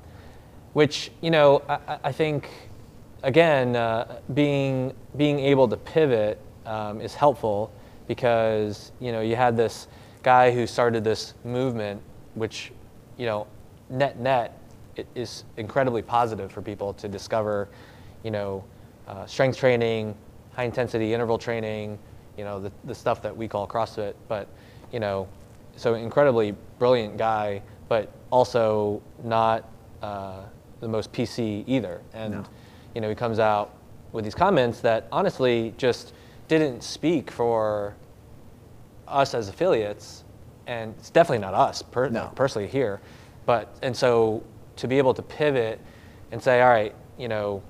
which 0.74 1.12
you 1.22 1.30
know, 1.32 1.62
I, 1.70 1.74
I- 1.88 2.00
I 2.06 2.12
think 2.12 2.50
again, 3.22 3.76
uh, 3.76 4.20
being 4.34 4.94
being 5.16 5.40
able 5.40 5.68
to 5.68 5.78
pivot 5.78 6.40
um, 6.66 7.02
is 7.02 7.14
helpful 7.16 7.72
because 8.08 8.92
you 9.00 9.12
know 9.12 9.22
you 9.22 9.36
had 9.36 9.56
this 9.58 9.88
guy 10.24 10.52
who 10.52 10.66
started 10.66 11.04
this 11.04 11.34
movement, 11.44 12.02
which 12.36 12.72
you 13.18 13.26
know, 13.26 13.48
net 13.90 14.20
net 14.20 14.58
it 14.96 15.08
is 15.16 15.44
incredibly 15.58 16.02
positive 16.02 16.52
for 16.52 16.62
people 16.62 16.94
to 16.94 17.08
discover, 17.08 17.68
you 18.24 18.30
know, 18.32 18.64
uh, 19.08 19.26
strength 19.26 19.58
training, 19.58 20.16
high 20.54 20.66
intensity 20.66 21.14
interval 21.14 21.38
training, 21.38 21.98
you 22.38 22.44
know, 22.44 22.60
the, 22.60 22.72
the 22.84 22.94
stuff 22.94 23.22
that 23.22 23.36
we 23.36 23.48
call 23.48 23.68
CrossFit, 23.68 24.14
but 24.28 24.48
you 24.92 25.00
know, 25.00 25.28
so 25.76 25.96
incredibly 25.96 26.56
brilliant 26.78 27.18
guy, 27.18 27.62
but 27.90 28.12
also 28.30 29.02
not 29.24 29.68
uh, 30.04 30.42
the 30.80 30.88
most 30.88 31.12
PC 31.12 31.64
either. 31.66 32.02
And 32.14 32.34
No. 32.34 32.44
you 32.94 33.02
know, 33.02 33.10
he 33.10 33.16
comes 33.16 33.40
out 33.40 33.74
with 34.12 34.24
these 34.24 34.36
comments 34.36 34.80
that 34.82 35.08
honestly 35.12 35.74
just 35.78 36.14
didn't 36.48 36.84
speak 36.84 37.32
for 37.32 37.96
us 39.08 39.34
as 39.34 39.50
affiliates, 39.50 40.24
and 40.68 40.94
it's 40.98 41.10
definitely 41.10 41.40
not 41.40 41.54
us 41.54 41.82
per- 41.82 42.10
No. 42.10 42.32
personally 42.36 42.68
here. 42.68 43.02
But 43.46 43.76
and 43.82 43.96
so 43.96 44.44
to 44.78 44.88
be 44.88 44.98
able 44.98 45.14
to 45.14 45.22
pivot 45.22 45.80
and 46.32 46.42
say, 46.42 46.62
all 46.62 46.70
right, 46.70 46.96
you 47.18 47.28
know, 47.28 47.62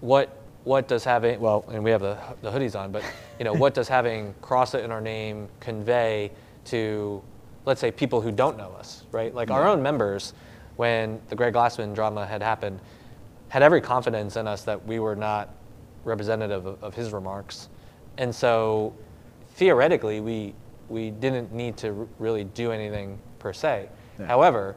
what 0.00 0.38
what 0.64 0.86
does 0.86 1.02
having 1.02 1.40
well, 1.40 1.64
and 1.72 1.82
we 1.82 1.90
have 1.90 2.00
the 2.00 2.16
the 2.42 2.50
hoodies 2.50 2.78
on, 2.78 2.92
but 2.92 3.02
you 3.38 3.44
know, 3.44 3.52
what 3.52 3.74
does 3.74 3.88
having 3.88 4.34
CrossFit 4.42 4.84
in 4.84 4.92
our 4.92 5.00
name 5.00 5.48
convey 5.60 6.30
to, 6.66 7.22
let's 7.64 7.80
say, 7.80 7.90
people 7.90 8.20
who 8.20 8.30
don't 8.30 8.56
know 8.56 8.70
us, 8.78 9.04
right? 9.10 9.34
Like 9.34 9.50
our 9.50 9.62
mm-hmm. 9.62 9.70
own 9.70 9.82
members, 9.82 10.34
when 10.76 11.20
the 11.28 11.34
Greg 11.34 11.54
Glassman 11.54 11.94
drama 11.94 12.26
had 12.26 12.42
happened, 12.42 12.80
had 13.48 13.62
every 13.62 13.80
confidence 13.80 14.36
in 14.36 14.46
us 14.46 14.62
that 14.62 14.86
we 14.86 14.98
were 14.98 15.16
not 15.16 15.48
representative 16.04 16.66
of, 16.66 16.82
of 16.82 16.94
his 16.94 17.12
remarks, 17.12 17.68
and 18.18 18.34
so 18.34 18.94
theoretically, 19.54 20.20
we 20.20 20.54
we 20.88 21.10
didn't 21.10 21.52
need 21.52 21.76
to 21.78 21.88
r- 21.88 22.06
really 22.18 22.44
do 22.44 22.70
anything 22.72 23.18
per 23.38 23.52
se. 23.52 23.88
Yeah. 24.18 24.26
However, 24.26 24.76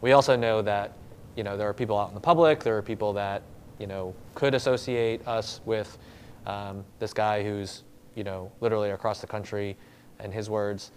we 0.00 0.12
also 0.12 0.36
know 0.36 0.62
that 0.62 0.92
you 1.36 1.44
know 1.44 1.56
there 1.56 1.68
are 1.68 1.74
people 1.74 1.98
out 1.98 2.08
in 2.08 2.14
the 2.14 2.20
public, 2.20 2.62
there 2.62 2.76
are 2.76 2.82
people 2.82 3.12
that 3.14 3.42
you 3.78 3.86
know 3.86 4.14
could 4.34 4.54
associate 4.54 5.26
us 5.26 5.60
with 5.64 5.98
um, 6.46 6.84
this 6.98 7.12
guy 7.12 7.42
who's 7.42 7.82
you 8.14 8.24
know 8.24 8.50
literally 8.60 8.90
across 8.90 9.20
the 9.20 9.26
country, 9.26 9.76
and 10.18 10.32
his 10.32 10.50
words. 10.50 10.90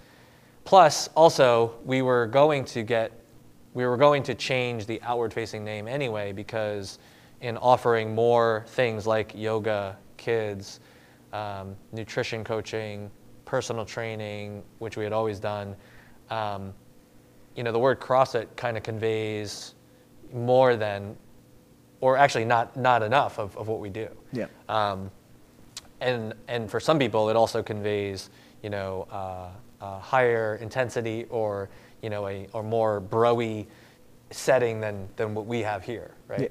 Plus, 0.63 1.09
also, 1.15 1.75
we 1.85 2.01
were 2.01 2.27
going 2.27 2.65
to 2.65 2.83
get, 2.83 3.11
we 3.73 3.85
were 3.85 3.97
going 3.97 4.23
to 4.23 4.35
change 4.35 4.85
the 4.85 5.01
outward-facing 5.01 5.63
name 5.63 5.87
anyway 5.87 6.33
because 6.33 6.99
in 7.41 7.55
offering 7.57 8.13
more 8.13 8.65
things 8.67 9.07
like 9.07 9.31
yoga, 9.33 9.95
kids, 10.17 10.79
um, 11.33 11.75
nutrition 11.91 12.43
coaching, 12.43 13.09
personal 13.45 13.85
training, 13.85 14.63
which 14.79 14.97
we 14.97 15.03
had 15.03 15.13
always 15.13 15.39
done, 15.39 15.75
um, 16.29 16.73
you 17.55 17.63
know, 17.63 17.71
the 17.71 17.79
word 17.79 17.99
CrossFit 17.99 18.47
kind 18.55 18.77
of 18.77 18.83
conveys 18.83 19.73
more 20.33 20.75
than, 20.75 21.15
or 22.01 22.17
actually 22.17 22.45
not 22.45 22.77
not 22.77 23.01
enough 23.01 23.39
of, 23.39 23.57
of 23.57 23.67
what 23.67 23.79
we 23.79 23.89
do. 23.89 24.07
Yeah. 24.31 24.45
Um, 24.69 25.09
and 25.99 26.33
and 26.47 26.69
for 26.69 26.79
some 26.79 26.99
people, 26.99 27.29
it 27.29 27.35
also 27.35 27.63
conveys, 27.63 28.29
you 28.61 28.69
know, 28.69 29.07
uh, 29.11 29.49
a 29.81 29.99
higher 29.99 30.57
intensity 30.61 31.25
or 31.29 31.69
you 32.01 32.09
know 32.09 32.27
a 32.27 32.47
or 32.53 32.63
more 32.63 33.01
broy 33.01 33.65
setting 34.29 34.79
than 34.79 35.07
than 35.15 35.33
what 35.33 35.45
we 35.45 35.61
have 35.61 35.83
here, 35.83 36.11
right? 36.27 36.41
Yeah. 36.41 36.47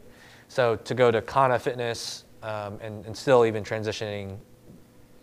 So 0.49 0.77
to 0.77 0.95
go 0.95 1.11
to 1.11 1.23
Kana 1.23 1.59
Fitness 1.59 2.25
um, 2.43 2.79
and 2.81 3.07
and 3.07 3.17
still 3.17 3.45
even 3.47 3.63
transitioning, 3.63 4.39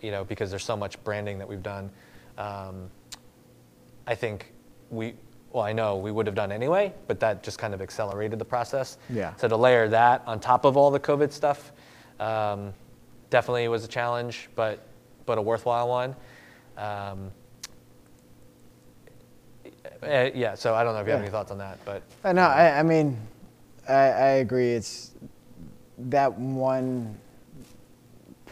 you 0.04 0.12
know, 0.12 0.24
because 0.24 0.50
there's 0.52 0.66
so 0.66 0.76
much 0.78 1.02
branding 1.04 1.40
that 1.40 1.48
we've 1.48 1.64
done. 1.64 1.90
Um, 2.38 2.90
I 4.06 4.14
think 4.14 4.52
we, 4.92 5.16
well, 5.52 5.64
I 5.64 5.72
know 5.72 5.98
we 5.98 6.12
would 6.12 6.28
have 6.28 6.36
done 6.36 6.52
anyway, 6.52 6.94
but 7.08 7.20
that 7.22 7.42
just 7.42 7.58
kind 7.58 7.74
of 7.74 7.82
accelerated 7.82 8.38
the 8.38 8.46
process. 8.46 8.98
Yeah. 9.10 9.34
So 9.38 9.48
to 9.48 9.56
layer 9.56 9.88
that 9.88 10.22
on 10.28 10.40
top 10.40 10.66
of 10.66 10.76
all 10.76 10.92
the 10.92 11.00
COVID 11.00 11.32
stuff, 11.32 11.72
um, 12.20 12.74
definitely 13.30 13.68
was 13.70 13.86
a 13.86 13.88
challenge, 13.88 14.50
but 14.56 14.80
but 15.26 15.38
a 15.38 15.42
worthwhile 15.42 15.88
one. 15.88 16.16
Um, 16.78 17.32
eh, 20.04 20.32
yeah. 20.36 20.54
So 20.56 20.76
I 20.76 20.84
don't 20.84 20.94
know 20.94 21.00
if 21.00 21.08
you 21.08 21.12
have 21.12 21.22
Yeah. 21.22 21.26
any 21.26 21.32
thoughts 21.32 21.50
on 21.50 21.58
that, 21.60 21.80
but 21.86 22.04
I 22.26 22.34
know. 22.34 22.42
I, 22.42 22.80
I 22.80 22.84
mean, 22.84 23.18
I, 23.88 23.94
I 23.94 24.28
agree. 24.44 24.72
It's 24.74 25.12
that 25.98 26.38
one 26.38 27.18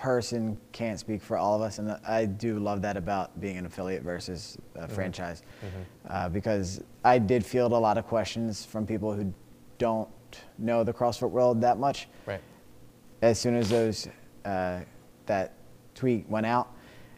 person 0.01 0.57
can't 0.71 0.99
speak 0.99 1.21
for 1.21 1.37
all 1.37 1.55
of 1.55 1.61
us, 1.61 1.77
and 1.77 1.91
I 2.07 2.25
do 2.25 2.57
love 2.57 2.81
that 2.81 2.97
about 2.97 3.39
being 3.39 3.57
an 3.57 3.67
affiliate 3.67 4.01
versus 4.01 4.57
a 4.73 4.87
franchise, 4.87 5.43
uh, 6.09 6.27
because 6.27 6.83
I 7.03 7.19
did 7.19 7.45
field 7.45 7.71
a 7.71 7.77
lot 7.77 7.99
of 7.99 8.07
questions 8.07 8.65
from 8.65 8.87
people 8.87 9.13
who 9.13 9.31
don't 9.77 10.09
know 10.57 10.83
the 10.83 10.91
CrossFit 10.91 11.29
world 11.29 11.61
that 11.61 11.77
much. 11.77 12.07
right. 12.25 12.41
As 13.21 13.37
soon 13.39 13.55
as 13.55 13.69
those 13.69 14.07
uh, 14.43 14.79
that 15.27 15.53
tweet 15.93 16.27
went 16.27 16.47
out, 16.47 16.73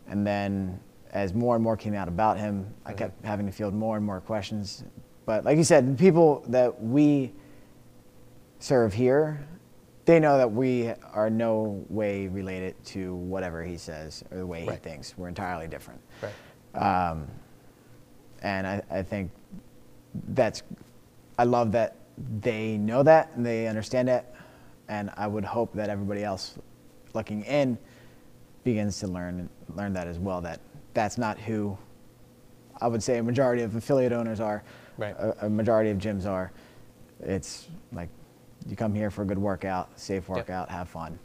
and 0.07 0.27
then 0.27 0.77
as 1.11 1.33
more 1.33 1.55
and 1.55 1.63
more 1.63 1.77
came 1.77 1.93
out 1.93 2.09
about 2.09 2.37
him, 2.37 2.67
I 2.85 2.91
kept 2.91 3.23
having 3.23 3.45
to 3.45 3.51
field 3.53 3.73
more 3.73 3.95
and 3.95 4.05
more 4.05 4.19
questions. 4.19 4.83
But 5.25 5.45
like 5.45 5.55
you 5.55 5.63
said, 5.63 5.93
the 5.93 5.97
people 5.97 6.43
that 6.49 6.83
we 6.83 7.31
serve 8.59 8.93
here, 8.93 9.47
they 10.05 10.19
know 10.19 10.37
that 10.37 10.51
we 10.51 10.91
are 11.13 11.29
no 11.29 11.83
way 11.89 12.27
related 12.27 12.75
to 12.85 13.15
whatever 13.15 13.63
he 13.63 13.77
says 13.77 14.23
or 14.31 14.37
the 14.37 14.45
way 14.45 14.65
Right. 14.65 14.73
he 14.83 14.89
thinks. 14.89 15.17
We're 15.17 15.29
entirely 15.29 15.67
different. 15.67 16.01
Right. 16.21 16.81
Um, 17.11 17.27
and 18.41 18.67
I, 18.67 18.81
I 18.91 19.01
think 19.03 19.31
that's, 20.29 20.63
I 21.39 21.45
love 21.45 21.71
that 21.71 21.95
they 22.41 22.77
know 22.77 23.01
that 23.03 23.31
and 23.35 23.45
they 23.45 23.67
understand 23.67 24.09
it. 24.09 24.25
And 24.89 25.09
I 25.15 25.27
would 25.27 25.45
hope 25.45 25.73
that 25.73 25.89
everybody 25.89 26.23
else 26.23 26.55
looking 27.13 27.43
in 27.45 27.77
begins 28.65 28.99
to 28.99 29.07
learn, 29.07 29.49
learn 29.75 29.93
that 29.93 30.07
as 30.07 30.19
well, 30.19 30.41
that 30.41 30.59
that's 30.93 31.17
not 31.17 31.39
who 31.39 31.77
I 32.81 32.87
would 32.87 33.01
say 33.01 33.17
a 33.19 33.23
majority 33.23 33.61
of 33.63 33.75
affiliate 33.75 34.11
owners 34.11 34.39
are, 34.41 34.63
Right. 34.97 35.15
a, 35.17 35.45
a 35.45 35.49
majority 35.49 35.89
of 35.89 35.97
gyms 35.97 36.25
are. 36.25 36.51
It's 37.21 37.67
like 37.93 38.09
you 38.67 38.75
come 38.75 38.93
here 38.93 39.09
for 39.11 39.23
a 39.23 39.25
good 39.25 39.37
workout, 39.37 39.89
safe 39.99 40.27
workout, 40.29 40.69
have 40.69 40.89
fun. 40.89 41.17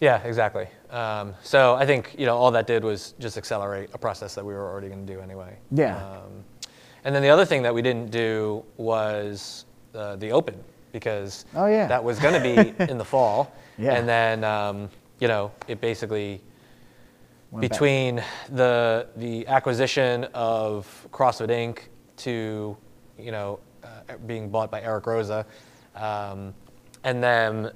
Yeah, 0.00 0.20
exactly. 0.24 0.66
Um, 0.90 1.34
so 1.42 1.74
I 1.74 1.86
think 1.86 2.14
you 2.18 2.26
know 2.26 2.36
all 2.36 2.50
that 2.50 2.66
did 2.66 2.82
was 2.82 3.14
just 3.20 3.38
accelerate 3.38 3.90
a 3.94 3.98
process 3.98 4.34
that 4.34 4.44
we 4.44 4.52
were 4.52 4.68
already 4.68 4.88
going 4.88 5.06
to 5.06 5.12
do 5.12 5.20
anyway. 5.20 5.56
Yeah. 5.70 5.96
Um, 5.96 6.44
and 7.04 7.14
then 7.14 7.22
the 7.22 7.28
other 7.28 7.44
thing 7.44 7.62
that 7.62 7.74
we 7.74 7.82
didn't 7.82 8.10
do 8.10 8.64
was 8.76 9.64
uh, 9.94 10.16
the 10.16 10.32
open 10.32 10.56
because 10.92 11.46
Oh, 11.54 11.66
yeah. 11.66 11.86
that 11.86 12.02
was 12.02 12.18
going 12.18 12.34
to 12.34 12.40
be 12.78 12.84
in 12.90 12.98
the 12.98 13.04
fall. 13.04 13.52
Yeah. 13.78 13.94
And 13.94 14.08
then 14.08 14.44
um, 14.44 14.90
you 15.20 15.28
know 15.28 15.52
it 15.68 15.80
basically 15.80 16.40
Went 17.52 17.62
back. 17.62 17.70
between 17.70 18.22
the 18.50 19.06
the 19.16 19.46
acquisition 19.46 20.24
of 20.34 21.06
CrossFit 21.12 21.48
Inc. 21.48 21.78
to 22.18 22.76
you 23.18 23.30
know 23.30 23.60
uh, 23.84 24.16
being 24.26 24.48
bought 24.50 24.70
by 24.70 24.80
Eric 24.82 25.04
Roza, 25.04 25.44
um, 25.94 26.54
and 27.04 27.22
then 27.22 27.70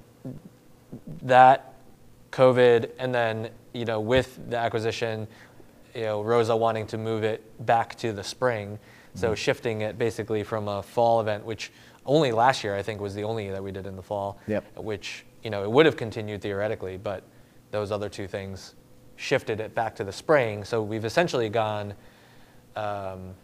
that 1.23 1.75
COVID, 2.33 2.91
and 2.99 3.15
then 3.15 3.51
you 3.73 3.85
know 3.85 4.01
with 4.01 4.39
the 4.51 4.57
acquisition, 4.59 5.27
you 5.95 6.03
know 6.03 6.23
Roza 6.23 6.59
wanting 6.59 6.87
to 6.89 6.99
move 6.99 7.25
it 7.25 7.43
back 7.67 7.95
to 7.97 8.13
the 8.13 8.23
spring, 8.25 8.79
so 9.15 9.35
shifting 9.35 9.81
it 9.81 9.99
basically 9.99 10.43
from 10.43 10.69
a 10.69 10.83
fall 10.83 11.21
event, 11.21 11.45
which 11.45 11.73
only 12.05 12.33
last 12.33 12.63
year 12.63 12.77
I 12.77 12.83
think 12.83 13.01
was 13.01 13.15
the 13.15 13.25
only 13.25 13.51
that 13.51 13.63
we 13.63 13.73
did 13.73 13.87
in 13.87 13.97
the 13.97 14.03
fall, 14.03 14.39
Yep. 14.47 14.77
which 14.79 15.25
you 15.43 15.51
know 15.51 15.63
it 15.65 15.71
would 15.71 15.87
have 15.87 15.97
continued 15.97 16.43
theoretically, 16.43 16.97
but 16.97 17.25
those 17.71 17.91
other 17.91 18.09
two 18.09 18.27
things 18.29 18.75
shifted 19.17 19.61
it 19.61 19.75
back 19.75 19.97
to 19.97 20.05
the 20.05 20.13
spring. 20.13 20.63
So 20.65 20.83
we've 20.83 21.05
essentially 21.05 21.49
gone. 21.49 21.95
Um, 22.77 23.35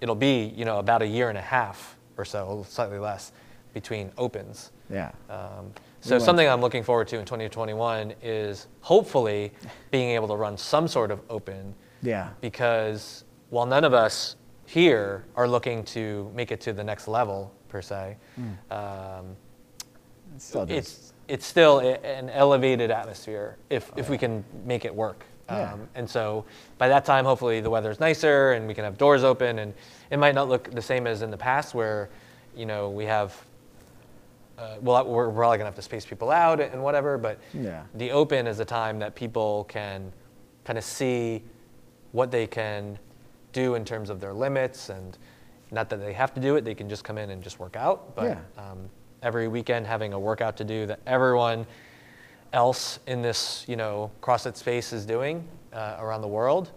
it'll 0.00 0.14
be 0.14 0.52
you 0.56 0.64
know 0.64 0.78
about 0.78 1.02
a 1.02 1.06
year 1.06 1.28
and 1.28 1.36
a 1.38 1.42
half 1.42 1.96
or 2.16 2.24
so, 2.24 2.64
slightly 2.68 2.98
less, 2.98 3.32
between 3.72 4.10
opens. 4.18 4.72
Yeah. 4.90 5.10
Um, 5.28 5.66
We 5.66 5.72
so 6.00 6.10
went- 6.14 6.24
something 6.24 6.48
I'm 6.48 6.60
looking 6.60 6.82
forward 6.82 7.08
to 7.08 7.18
in 7.18 7.24
2021 7.24 8.14
is 8.22 8.66
hopefully 8.80 9.52
being 9.90 10.10
able 10.10 10.28
to 10.28 10.36
run 10.36 10.56
some 10.56 10.88
sort 10.88 11.10
of 11.10 11.20
open. 11.28 11.74
Yeah. 12.02 12.30
Because 12.40 13.24
while 13.50 13.66
none 13.66 13.84
of 13.84 13.92
us 13.94 14.36
here 14.66 15.24
are 15.36 15.46
looking 15.48 15.84
to 15.84 16.30
make 16.34 16.50
it 16.52 16.60
to 16.62 16.72
the 16.72 16.84
next 16.84 17.08
level 17.08 17.52
per 17.68 17.82
se, 17.82 18.16
Hmm. 18.36 18.72
um, 18.72 19.36
It's 20.36 20.44
still 20.44 20.66
it's 20.70 21.12
it's 21.28 21.46
still 21.46 21.78
a, 21.80 22.04
an 22.04 22.28
elevated 22.30 22.90
atmosphere 22.90 23.56
if 23.68 23.92
if 23.96 24.08
we 24.08 24.16
can 24.18 24.44
make 24.64 24.84
it 24.84 24.94
work. 24.94 25.24
Oh, 25.48 25.56
Yeah. 25.58 25.72
Um, 25.74 25.88
and 25.96 26.08
so 26.08 26.44
by 26.78 26.88
that 26.88 27.04
time, 27.04 27.24
hopefully 27.24 27.60
the 27.60 27.70
weather's 27.70 27.98
nicer 28.00 28.52
and 28.52 28.66
we 28.66 28.74
can 28.74 28.84
have 28.84 28.96
doors 28.96 29.22
open, 29.24 29.58
and 29.58 29.74
it 30.10 30.18
might 30.18 30.34
not 30.34 30.48
look 30.48 30.70
the 30.70 30.82
same 30.82 31.06
as 31.06 31.22
in 31.22 31.30
the 31.30 31.36
past 31.36 31.74
where, 31.74 32.08
you 32.56 32.66
know, 32.66 32.88
we 32.90 33.04
have. 33.06 33.34
Uh, 34.60 34.76
well, 34.82 35.06
we're 35.06 35.30
probably 35.30 35.56
gonna 35.56 35.66
have 35.68 35.74
to 35.74 35.80
space 35.82 36.04
people 36.04 36.30
out 36.30 36.60
and 36.60 36.82
whatever, 36.82 37.16
but 37.16 37.38
Yeah. 37.54 37.84
the 37.94 38.10
open 38.10 38.46
is 38.46 38.60
a 38.60 38.64
time 38.64 38.98
that 38.98 39.14
people 39.14 39.64
can 39.64 40.12
kind 40.64 40.78
of 40.78 40.84
see 40.84 41.42
what 42.12 42.30
they 42.30 42.46
can 42.46 42.98
do 43.52 43.74
in 43.74 43.84
terms 43.86 44.10
of 44.10 44.20
their 44.20 44.34
limits 44.34 44.90
and 44.90 45.16
not 45.70 45.88
that 45.88 45.96
they 46.00 46.12
have 46.12 46.34
to 46.34 46.40
do 46.40 46.56
it 46.56 46.64
they 46.64 46.74
can 46.74 46.88
just 46.88 47.04
come 47.04 47.16
in 47.16 47.30
and 47.30 47.42
just 47.42 47.58
work 47.58 47.74
out 47.76 48.14
but 48.14 48.24
Yeah. 48.24 48.38
um, 48.58 48.90
every 49.22 49.48
weekend 49.48 49.86
having 49.86 50.12
a 50.12 50.18
workout 50.18 50.56
to 50.58 50.64
do 50.64 50.86
that 50.86 51.00
everyone 51.06 51.66
else 52.52 52.98
in 53.06 53.22
this 53.22 53.64
you 53.68 53.76
know 53.76 54.10
CrossFit 54.20 54.56
space 54.56 54.92
is 54.92 55.06
doing 55.06 55.46
uh, 55.72 55.96
around 56.00 56.20
the 56.20 56.28
world 56.28 56.70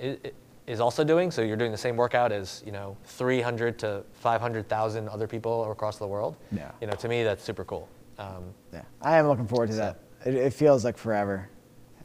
i- 0.00 0.18
i- 0.24 0.32
is 0.66 0.80
also 0.80 1.04
doing. 1.04 1.30
So 1.30 1.42
you're 1.42 1.56
doing 1.56 1.72
the 1.72 1.78
same 1.78 1.96
workout 1.96 2.32
as 2.32 2.62
you 2.66 2.72
know 2.72 2.96
300 3.04 3.78
to 3.80 4.02
500,000 4.12 5.08
other 5.08 5.26
people 5.26 5.70
across 5.70 5.98
the 5.98 6.06
world. 6.06 6.36
Yeah. 6.52 6.70
You 6.80 6.86
know, 6.86 6.94
to 6.94 7.08
me 7.08 7.22
that's 7.22 7.42
super 7.44 7.64
cool. 7.64 7.88
Um, 8.18 8.44
Yeah, 8.72 8.82
I 9.02 9.16
am 9.18 9.28
looking 9.28 9.46
forward 9.46 9.68
to 9.68 9.72
So- 9.74 9.78
that. 9.78 9.98
It, 10.24 10.34
it 10.36 10.52
feels 10.54 10.84
like 10.84 10.96
forever. 10.96 11.48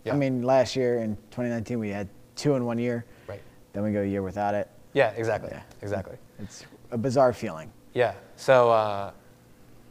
Yeah. 0.04 0.14
I 0.14 0.18
mean, 0.18 0.44
last 0.44 0.76
year 0.76 1.00
in 1.00 1.16
2019 1.32 1.80
we 1.80 1.90
had 1.90 2.10
two 2.36 2.56
in 2.56 2.66
one 2.66 2.78
year. 2.78 3.06
right. 3.28 3.42
Then 3.74 3.84
we 3.84 3.92
go 3.92 4.02
a 4.02 4.06
year 4.06 4.22
without 4.24 4.56
it. 4.56 4.68
Yeah. 4.94 5.12
Exactly. 5.12 5.50
Yeah. 5.54 5.62
Exactly. 5.82 6.18
It's 6.40 6.66
a 6.92 6.98
bizarre 6.98 7.32
feeling. 7.34 7.72
Yeah. 7.94 8.14
So, 8.36 8.72
uh, 8.72 9.12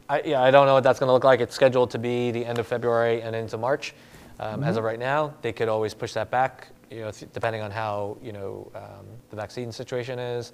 I, 0.09 0.21
yeah, 0.25 0.41
I 0.41 0.49
don't 0.51 0.65
know 0.65 0.73
what 0.73 0.83
that's 0.83 0.99
going 0.99 1.07
to 1.07 1.13
look 1.13 1.23
like. 1.23 1.39
It's 1.39 1.53
scheduled 1.53 1.91
to 1.91 1.99
be 1.99 2.31
the 2.31 2.43
end 2.45 2.57
of 2.59 2.65
February 2.67 3.21
and 3.21 3.35
into 3.35 3.57
March. 3.57 3.93
Um, 4.39 4.63
As 4.63 4.77
of 4.77 4.83
right 4.83 4.97
now, 4.99 5.33
they 5.41 5.51
could 5.53 5.67
always 5.69 5.93
push 5.93 6.13
that 6.13 6.31
back, 6.31 6.69
you 6.89 7.01
know, 7.01 7.11
th- 7.11 7.31
depending 7.33 7.61
on 7.61 7.71
how 7.71 8.17
you 8.21 8.31
know 8.31 8.71
um, 8.75 9.05
the 9.29 9.35
vaccine 9.35 9.71
situation 9.71 10.19
is 10.19 10.53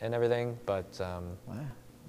and 0.00 0.14
everything. 0.14 0.58
But 0.66 1.00
um, 1.00 1.36
Wow. 1.46 1.56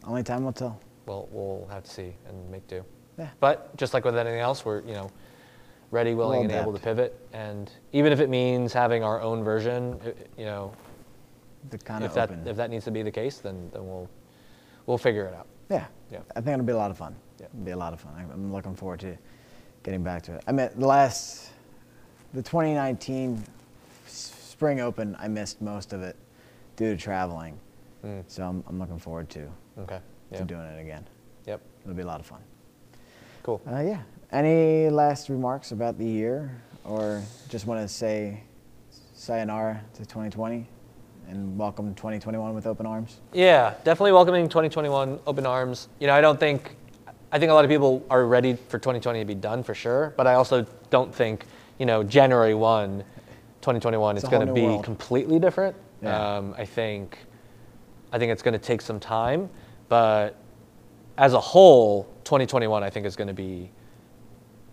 Only 0.05 0.23
time 0.23 0.43
will 0.43 0.53
tell. 0.53 0.79
we'll 1.05 1.27
we'll 1.31 1.67
have 1.71 1.83
to 1.83 1.89
see 1.89 2.13
and 2.27 2.49
make 2.51 2.67
do. 2.67 2.83
Yeah. 3.17 3.29
But 3.39 3.75
just 3.77 3.93
like 3.93 4.05
with 4.05 4.17
anything 4.17 4.39
else, 4.39 4.65
we're 4.65 4.81
you 4.81 4.93
know 4.93 5.09
ready, 5.91 6.13
willing, 6.13 6.47
We'll 6.47 6.51
and 6.51 6.61
able 6.61 6.73
to 6.73 6.79
pivot. 6.79 7.17
And 7.33 7.71
even 7.91 8.11
if 8.13 8.19
it 8.19 8.29
means 8.29 8.71
having 8.73 9.03
our 9.03 9.19
own 9.21 9.43
version, 9.43 9.99
you 10.37 10.45
know, 10.45 10.71
The 11.69 11.77
kind 11.77 12.03
if 12.03 12.11
of 12.11 12.15
that 12.15 12.29
open. 12.31 12.47
if 12.47 12.55
that 12.57 12.69
needs 12.69 12.85
to 12.85 12.91
be 12.91 13.03
the 13.03 13.11
case, 13.11 13.37
then 13.39 13.69
then 13.73 13.85
we'll 13.87 14.09
we'll 14.85 14.97
figure 14.97 15.25
it 15.25 15.33
out. 15.35 15.47
yeah. 15.69 15.85
Yeah. 16.11 16.19
I 16.35 16.41
think 16.41 16.53
it'll 16.55 16.65
be 16.65 16.73
a 16.73 16.77
lot 16.77 16.91
of 16.91 16.97
fun. 16.97 17.15
Yeah. 17.39 17.45
It'll 17.47 17.65
be 17.65 17.71
a 17.71 17.77
lot 17.77 17.93
of 17.93 17.99
fun. 18.01 18.13
I'm- 18.17 18.51
looking 18.51 18.75
forward 18.75 18.99
to 19.01 19.15
getting 19.83 20.03
back 20.03 20.23
to 20.23 20.33
it. 20.35 20.43
I 20.47 20.51
mean, 20.51 20.69
the 20.75 20.85
last, 20.87 21.51
the 22.33 22.41
2019 22.41 23.37
s- 23.37 23.43
spring 24.61 24.79
open, 24.79 25.17
I 25.19 25.27
missed 25.27 25.59
most 25.59 25.91
of 25.91 26.03
it 26.03 26.15
due 26.75 26.95
to 26.95 26.95
traveling. 26.95 27.59
Mm. 28.05 28.23
So 28.27 28.43
I'm, 28.43 28.63
I'm 28.67 28.77
looking 28.77 28.99
forward 28.99 29.27
to, 29.31 29.49
Okay. 29.79 29.97
to 30.35 30.43
doing 30.43 30.61
it 30.61 30.79
again. 30.79 31.03
Yep. 31.47 31.61
It'll 31.81 31.95
be 31.95 32.03
a 32.03 32.05
lot 32.05 32.19
of 32.19 32.27
fun. 32.27 32.41
Cool. 33.41 33.59
Uh, 33.65 33.79
yeah. 33.79 34.03
Any 34.31 34.87
last 34.91 35.29
remarks 35.29 35.71
about 35.71 35.97
the 35.97 36.05
year, 36.05 36.61
or 36.83 37.23
just 37.49 37.65
want 37.65 37.81
to 37.81 37.87
say 37.87 38.43
sayonara 39.15 39.81
to 39.95 40.01
2020 40.01 40.67
and 41.27 41.57
welcome 41.57 41.95
2021 41.95 42.53
with 42.53 42.67
open 42.67 42.85
arms? 42.85 43.19
Yeah, 43.33 43.73
definitely 43.83 44.11
welcoming 44.11 44.47
2021 44.47 45.21
open 45.25 45.47
arms. 45.47 45.87
You 45.99 46.05
know, 46.05 46.13
I 46.13 46.21
don't 46.21 46.39
think, 46.39 46.75
I 47.31 47.39
think 47.39 47.49
a 47.49 47.55
lot 47.55 47.65
of 47.65 47.71
people 47.71 48.05
are 48.11 48.27
ready 48.27 48.53
for 48.67 48.77
2020 48.77 49.21
to 49.21 49.25
be 49.25 49.33
done 49.33 49.63
for 49.63 49.73
sure, 49.73 50.13
but 50.17 50.27
I 50.27 50.35
also 50.35 50.67
don't 50.91 51.11
think, 51.15 51.47
you 51.79 51.87
know, 51.87 52.03
January 52.03 52.53
1, 52.53 53.03
2021 53.61 54.15
It's 54.15 54.23
is 54.23 54.29
going 54.29 54.47
to 54.47 54.53
be 54.53 54.63
world. 54.63 54.83
completely 54.83 55.39
different. 55.39 55.75
Yeah. 56.01 56.37
Um, 56.37 56.55
I 56.57 56.65
think, 56.65 57.19
I 58.11 58.17
think 58.17 58.31
it's 58.31 58.41
going 58.41 58.53
to 58.53 58.59
take 58.59 58.81
some 58.81 58.99
time, 58.99 59.49
but 59.87 60.35
as 61.17 61.33
a 61.33 61.39
whole, 61.39 62.05
2021 62.23 62.83
I 62.83 62.89
think 62.89 63.05
is 63.05 63.15
going 63.15 63.27
to 63.27 63.33
be 63.33 63.69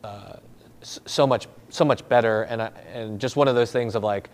uh, 0.05 0.37
so 0.83 1.27
much 1.27 1.49
so 1.71 1.85
much 1.85 2.09
better, 2.09 2.43
and 2.45 2.63
I, 2.63 2.71
and 2.95 3.21
just 3.21 3.37
one 3.37 3.47
of 3.49 3.55
those 3.55 3.71
things 3.71 3.95
of 3.95 4.03
like, 4.03 4.31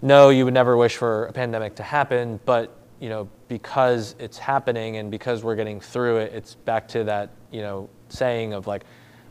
no, 0.00 0.30
you 0.30 0.44
would 0.44 0.54
never 0.54 0.76
wish 0.76 0.96
for 0.96 1.26
a 1.26 1.32
pandemic 1.32 1.74
to 1.76 1.82
happen, 1.82 2.40
but 2.46 2.74
you 3.00 3.08
know, 3.08 3.28
because 3.48 4.14
it's 4.18 4.38
happening 4.38 4.96
and 4.96 5.10
because 5.10 5.42
we're 5.44 5.56
getting 5.56 5.80
through 5.80 6.18
it, 6.18 6.32
it's 6.32 6.54
back 6.54 6.88
to 6.88 7.04
that 7.04 7.30
you 7.50 7.60
know 7.60 7.88
saying 8.08 8.52
of 8.54 8.66
like, 8.66 8.84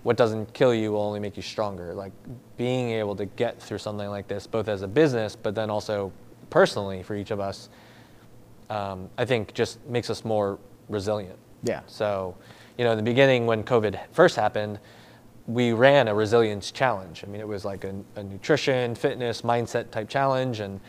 what 0.04 0.18
doesn't 0.18 0.54
kill 0.54 0.74
you 0.74 0.92
will 0.92 1.02
only 1.02 1.20
make 1.20 1.38
you 1.38 1.44
stronger. 1.44 1.94
Like 1.94 2.12
being 2.58 2.92
able 2.92 3.16
to 3.16 3.26
get 3.26 3.62
through 3.62 3.78
something 3.78 4.10
like 4.10 4.28
this, 4.28 4.48
both 4.48 4.68
as 4.68 4.82
a 4.82 4.88
business, 4.88 5.36
but 5.36 5.54
then 5.54 5.70
also 5.70 6.12
personally 6.50 7.04
for 7.04 7.16
each 7.16 7.32
of 7.32 7.40
us, 7.40 7.70
um, 8.70 9.10
I 9.18 9.26
think 9.26 9.54
just 9.54 9.86
makes 9.88 10.10
us 10.10 10.26
more 10.26 10.58
resilient. 10.90 11.38
Yeah. 11.64 11.82
So, 11.88 12.36
you 12.78 12.84
know, 12.84 12.92
in 12.92 12.98
the 12.98 13.04
beginning 13.04 13.46
when 13.46 13.64
COVID 13.64 14.00
first 14.12 14.36
happened, 14.36 14.80
we 15.48 15.74
ran 15.74 16.08
a 16.08 16.16
resilience 16.16 16.72
challenge. 16.72 17.24
I 17.24 17.28
mean, 17.28 17.42
it 17.42 17.48
was 17.48 17.66
like 17.66 17.84
a, 17.84 17.94
a 18.16 18.24
nutrition, 18.24 18.96
fitness, 18.96 19.42
mindset 19.42 19.92
type 19.92 20.10
challenge, 20.10 20.62
and 20.62 20.80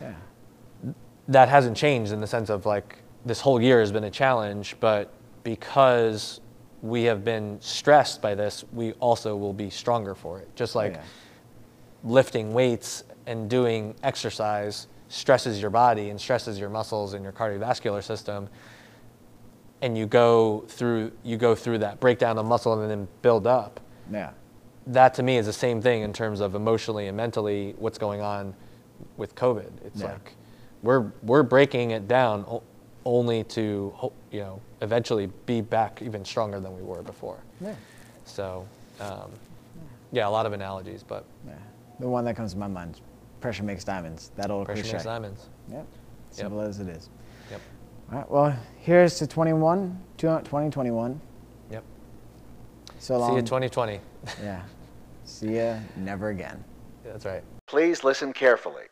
Yeah. 0.00 0.14
that 1.28 1.48
hasn't 1.48 1.76
changed 1.76 2.12
in 2.12 2.20
the 2.20 2.26
sense 2.26 2.50
of 2.50 2.66
like 2.66 2.98
this 3.24 3.40
whole 3.40 3.62
year 3.62 3.80
has 3.80 3.92
been 3.92 4.04
a 4.04 4.10
challenge, 4.10 4.76
but 4.80 5.12
because 5.44 6.40
we 6.82 7.04
have 7.04 7.24
been 7.24 7.58
stressed 7.60 8.20
by 8.20 8.34
this, 8.34 8.64
we 8.72 8.92
also 8.94 9.36
will 9.36 9.52
be 9.52 9.70
stronger 9.70 10.14
for 10.14 10.40
it. 10.40 10.54
Just 10.56 10.74
like 10.74 10.92
oh, 10.92 10.96
yeah. 10.96 11.02
lifting 12.04 12.52
weights 12.52 13.04
and 13.26 13.48
doing 13.48 13.94
exercise 14.02 14.88
stresses 15.08 15.60
your 15.60 15.70
body 15.70 16.10
and 16.10 16.20
stresses 16.20 16.58
your 16.58 16.68
muscles 16.68 17.14
and 17.14 17.22
your 17.22 17.32
cardiovascular 17.32 18.02
system 18.02 18.48
and 19.82 19.96
you 19.98 20.06
go 20.06 20.64
through 20.68 21.12
you 21.22 21.36
go 21.36 21.54
through 21.54 21.76
that 21.78 22.00
breakdown 22.00 22.38
of 22.38 22.46
muscle 22.46 22.80
and 22.80 22.90
then 22.90 23.06
build 23.20 23.46
up 23.46 23.78
Yeah. 24.10 24.30
that 24.86 25.12
to 25.14 25.22
me 25.22 25.36
is 25.36 25.44
the 25.46 25.52
same 25.52 25.82
thing 25.82 26.02
in 26.02 26.12
terms 26.14 26.40
of 26.40 26.54
emotionally 26.54 27.08
and 27.08 27.16
mentally 27.16 27.74
what's 27.78 27.98
going 27.98 28.22
on 28.22 28.54
with 29.18 29.34
covid 29.34 29.70
it's 29.84 30.00
Yeah. 30.00 30.12
like 30.12 30.34
we're 30.82 31.12
we're 31.22 31.42
breaking 31.42 31.90
it 31.90 32.08
down 32.08 32.60
only 33.04 33.44
to 33.44 33.92
you 34.30 34.40
know 34.40 34.60
eventually 34.80 35.26
be 35.46 35.60
back 35.60 36.00
even 36.02 36.24
stronger 36.24 36.60
than 36.60 36.74
we 36.76 36.82
were 36.82 37.02
before 37.02 37.38
Yeah. 37.60 37.74
so 38.24 38.66
um, 39.00 39.30
yeah 40.12 40.28
a 40.28 40.30
lot 40.30 40.46
of 40.46 40.52
analogies 40.52 41.02
but 41.02 41.24
Yeah. 41.46 41.54
The 42.00 42.08
one 42.08 42.24
that 42.24 42.34
comes 42.36 42.52
to 42.52 42.58
my 42.58 42.66
mind 42.68 43.00
pressure 43.40 43.62
makes 43.64 43.84
diamonds. 43.84 44.30
That 44.36 44.50
old 44.50 44.66
pressure 44.66 44.82
cliche. 44.82 44.94
makes 44.94 45.04
diamonds 45.04 45.48
Yep. 45.70 45.86
Simple 46.30 46.60
as 46.60 46.78
it 46.80 46.88
is. 46.88 47.08
yep 47.50 47.60
All 48.10 48.18
right. 48.18 48.30
Well, 48.30 48.56
here's 48.78 49.18
to 49.18 49.26
21, 49.26 49.98
2021. 50.16 51.20
yep 51.70 51.82
So 52.98 53.18
long. 53.18 53.30
see 53.30 53.36
you 53.36 53.42
2020 53.42 54.00
Yeah. 54.42 54.62
See 55.24 55.56
ya 55.56 55.76
never 55.96 56.28
again. 56.30 56.62
that's 57.04 57.24
right 57.24 57.42
Please 57.66 58.04
listen 58.04 58.32
carefully. 58.32 58.84